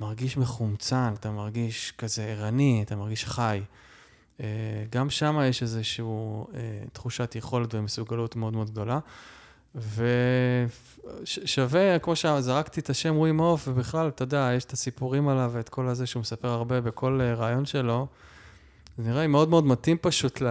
[0.00, 3.62] מרגיש מחומצן, אתה מרגיש כזה ערני, אתה מרגיש חי.
[4.40, 4.46] אה,
[4.90, 6.08] גם שם יש איזושהי אה,
[6.92, 8.98] תחושת יכולת ומסוגלות מאוד מאוד גדולה.
[11.24, 15.68] ושווה, כמו שזרקתי את השם Wim Hof, ובכלל, אתה יודע, יש את הסיפורים עליו ואת
[15.68, 18.06] כל הזה שהוא מספר הרבה בכל אה, ריאיון שלו.
[18.98, 20.42] זה נראה לי מאוד מאוד מתאים פשוט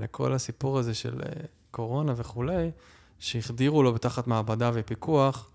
[0.00, 2.70] לכל הסיפור הזה של אה, קורונה וכולי,
[3.18, 5.50] שהחדירו לו בתחת מעבדה ופיקוח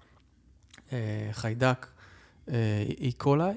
[0.93, 1.87] אה, חיידק
[2.99, 3.53] איקולאי, אה,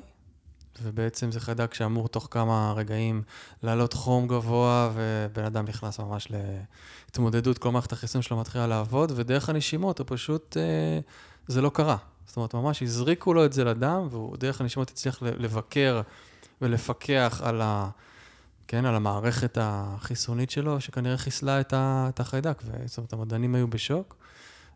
[0.83, 3.23] ובעצם זה חיידק שאמור תוך כמה רגעים
[3.63, 6.29] לעלות חום גבוה, ובן אדם נכנס ממש
[7.11, 10.57] להתמודדות, כל מערכת החיסון שלו מתחילה לעבוד, ודרך הנשימות הוא פשוט,
[11.47, 11.97] זה לא קרה.
[12.27, 16.01] זאת אומרת, ממש הזריקו לו את זה לדם, והוא דרך הנשימות הצליח לבקר
[16.63, 17.91] ולפקח על ה...
[18.69, 24.17] כן, על המערכת החיסונית שלו, שכנראה חיסלה את, החיידק, זאת אומרת, המדענים היו בשוק,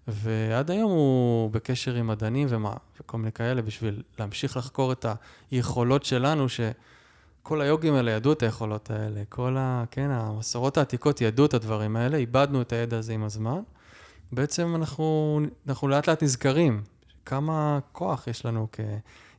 [0.09, 5.07] ועד היום הוא בקשר עם מדענים ומה, וכל מיני כאלה, בשביל להמשיך לחקור את
[5.51, 9.85] היכולות שלנו, שכל היוגים האלה ידעו את היכולות האלה, כל ה...
[9.91, 13.61] כן, המסורות העתיקות ידעו את הדברים האלה, איבדנו את הידע הזה עם הזמן.
[14.33, 16.83] בעצם אנחנו, אנחנו לאט לאט נזכרים
[17.27, 18.67] כמה כוח יש לנו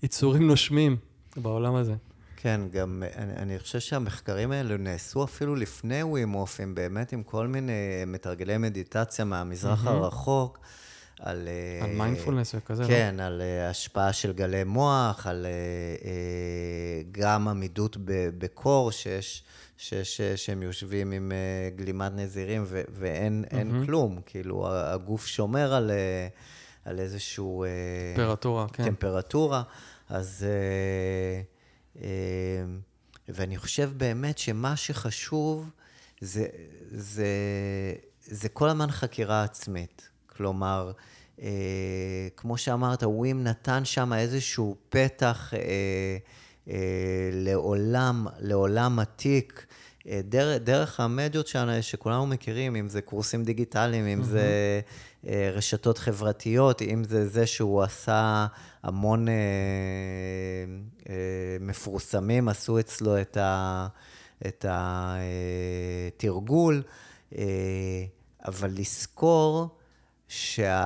[0.02, 0.98] כיצורים נושמים
[1.38, 1.96] בעולם הזה.
[2.42, 8.04] כן, גם אני, אני חושב שהמחקרים האלו נעשו אפילו לפני ווימופים, באמת עם כל מיני
[8.08, 9.90] מתרגלי מדיטציה מהמזרח mm-hmm.
[9.90, 10.60] הרחוק.
[11.20, 11.48] על...
[11.82, 12.96] על מיינדפולנס וכזה, כן, לא?
[12.96, 15.52] כן, על אה, השפעה של גלי מוח, על אה,
[16.10, 17.98] אה, גם עמידות
[18.38, 19.44] בקור, שיש,
[19.78, 21.32] שיש, שהם יושבים עם
[21.76, 23.86] גלימת נזירים ו, ואין mm-hmm.
[23.86, 24.20] כלום.
[24.26, 25.92] כאילו, הגוף שומר על,
[26.86, 27.66] על איזשהו...
[28.16, 28.84] טמפרטורה, כן.
[28.84, 29.64] טמפרטורה.
[30.10, 30.46] אז...
[32.00, 32.06] אמ,
[33.30, 35.70] ואני חושב באמת שמה שחשוב
[36.22, 36.48] זה,
[36.92, 37.28] זה,
[38.26, 40.10] זה כל הזמן חקירה עצמית.
[40.28, 40.92] כלומר,
[41.42, 45.60] אה, כמו שאמרת, ווים נתן שם איזשהו פתח אה,
[46.70, 49.66] אה, לעולם, לעולם עתיק,
[50.08, 54.82] אה, דר, דרך המדיות שלנו, שכולנו מכירים, אם זה קורסים דיגיטליים, אם זה
[55.28, 58.48] אה, רשתות חברתיות, אם זה זה שהוא עשה
[58.84, 59.34] המון אה,
[61.10, 61.16] אה,
[61.60, 63.88] מפורסמים, עשו אצלו את, ה,
[64.48, 64.66] את
[66.16, 66.84] התרגול,
[67.38, 67.44] אה,
[68.46, 69.68] אבל לזכור
[70.28, 70.84] שה...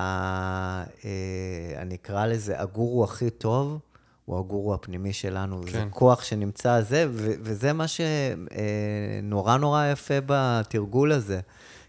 [1.06, 3.80] אה, אני אקרא לזה הגורו הכי טוב,
[4.26, 5.62] הוא הגורו הפנימי שלנו.
[5.66, 5.72] כן.
[5.72, 11.40] זה כוח שנמצא זה, ו- וזה מה שנורא אה, נורא יפה בתרגול הזה.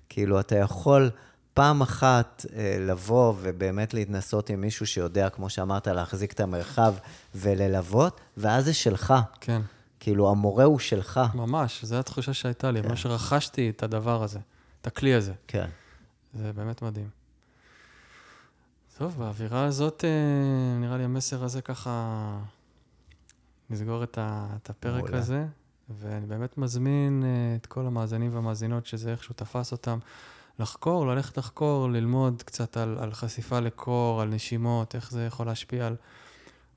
[0.08, 1.10] כאילו, אתה יכול
[1.54, 6.94] פעם אחת אה, לבוא ובאמת להתנסות עם מישהו שיודע, כמו שאמרת, להחזיק את המרחב
[7.34, 9.14] וללוות, ואז זה שלך.
[9.40, 9.62] כן.
[10.00, 11.20] כאילו, המורה הוא שלך.
[11.34, 12.88] ממש, זו התחושה שהייתה לי, כן.
[12.88, 14.38] ממש רכשתי את הדבר הזה,
[14.80, 15.32] את הכלי הזה.
[15.48, 15.68] כן.
[16.34, 17.08] זה באמת מדהים.
[18.98, 22.38] טוב, באווירה הזאת, אה, נראה לי המסר הזה ככה,
[23.70, 24.18] נסגור את,
[24.68, 25.18] הפרק מעולה.
[25.18, 25.46] הזה,
[26.00, 29.98] ואני באמת מזמין אה, את כל המאזינים והמאזינות, שזה איכשהו תפס אותם,
[30.58, 35.86] לחקור, ללכת לחקור, ללמוד קצת על, על חשיפה לקור, על נשימות, איך זה יכול להשפיע
[35.86, 35.96] על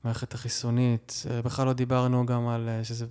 [0.04, 1.22] מערכת החיסונית.
[1.30, 3.06] אה, בכלל לא דיברנו גם על, שזה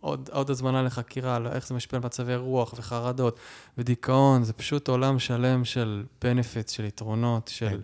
[0.00, 3.38] עוד, עוד הזמנה לחקירה, על איך זה משפיע על מצבי רוח וחרדות
[3.78, 7.80] ודיכאון, זה פשוט עולם שלם של benefits, של יתרונות, של,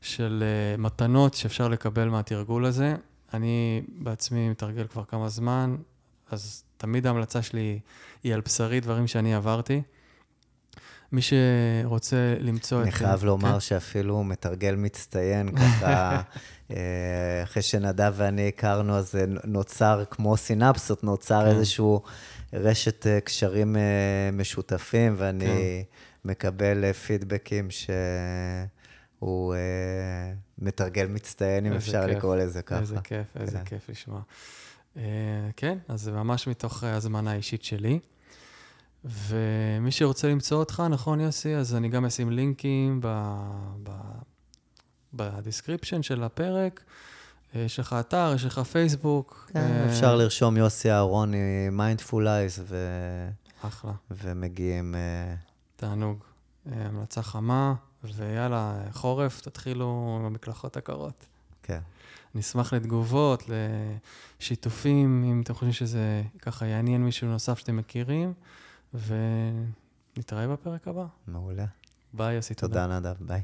[0.00, 0.44] של
[0.76, 2.96] uh, מתנות שאפשר לקבל מהתרגול הזה.
[3.34, 5.76] אני בעצמי מתרגל כבר כמה זמן,
[6.30, 7.80] אז תמיד ההמלצה שלי
[8.22, 9.82] היא על בשרי דברים שאני עברתי.
[11.12, 12.82] מי שרוצה למצוא את...
[12.82, 13.60] אני חייב לומר כן?
[13.60, 16.22] שאפילו מתרגל מצטיין, ככה,
[16.70, 21.46] אה, אחרי שנדב ואני הכרנו, אז נוצר, כמו סינפסות, נוצר כן.
[21.46, 22.02] איזשהו
[22.52, 26.30] רשת אה, קשרים אה, משותפים, ואני כן.
[26.30, 27.68] מקבל פידבקים
[29.20, 29.54] שהוא
[30.58, 32.80] מתרגל מצטיין, אם אפשר כיף, לקרוא לזה ככה.
[32.80, 33.64] איזה כיף, איזה כן.
[33.64, 34.20] כיף לשמוע.
[35.56, 37.98] כן, אז זה ממש מתוך הזמנה אישית שלי.
[39.06, 41.54] ומי שרוצה למצוא אותך, נכון, יוסי?
[41.54, 43.00] אז אני גם אשים לינקים
[45.14, 46.84] ב description של הפרק.
[47.54, 49.50] יש לך אתר, יש לך פייסבוק.
[49.52, 49.90] כן, ו...
[49.90, 52.76] אפשר לרשום יוסי אהרוני, Mindful Ice, ו...
[53.62, 53.92] אחלה.
[54.10, 54.94] ומגיעים...
[54.94, 55.34] אה,
[55.76, 56.18] תענוג.
[56.66, 61.26] אה, המלצה חמה, ויאללה, חורף, תתחילו עם המקלחות הקרות.
[61.62, 61.80] כן.
[62.34, 63.50] נשמח לתגובות,
[64.40, 68.32] לשיתופים, אם אתם חושבים שזה ככה יעניין מישהו נוסף שאתם מכירים.
[70.16, 71.06] ונתראה בפרק הבא.
[71.26, 71.66] מעולה.
[72.12, 72.84] ביי, יוסי, תודה.
[72.84, 73.42] תודה, נדב, ביי.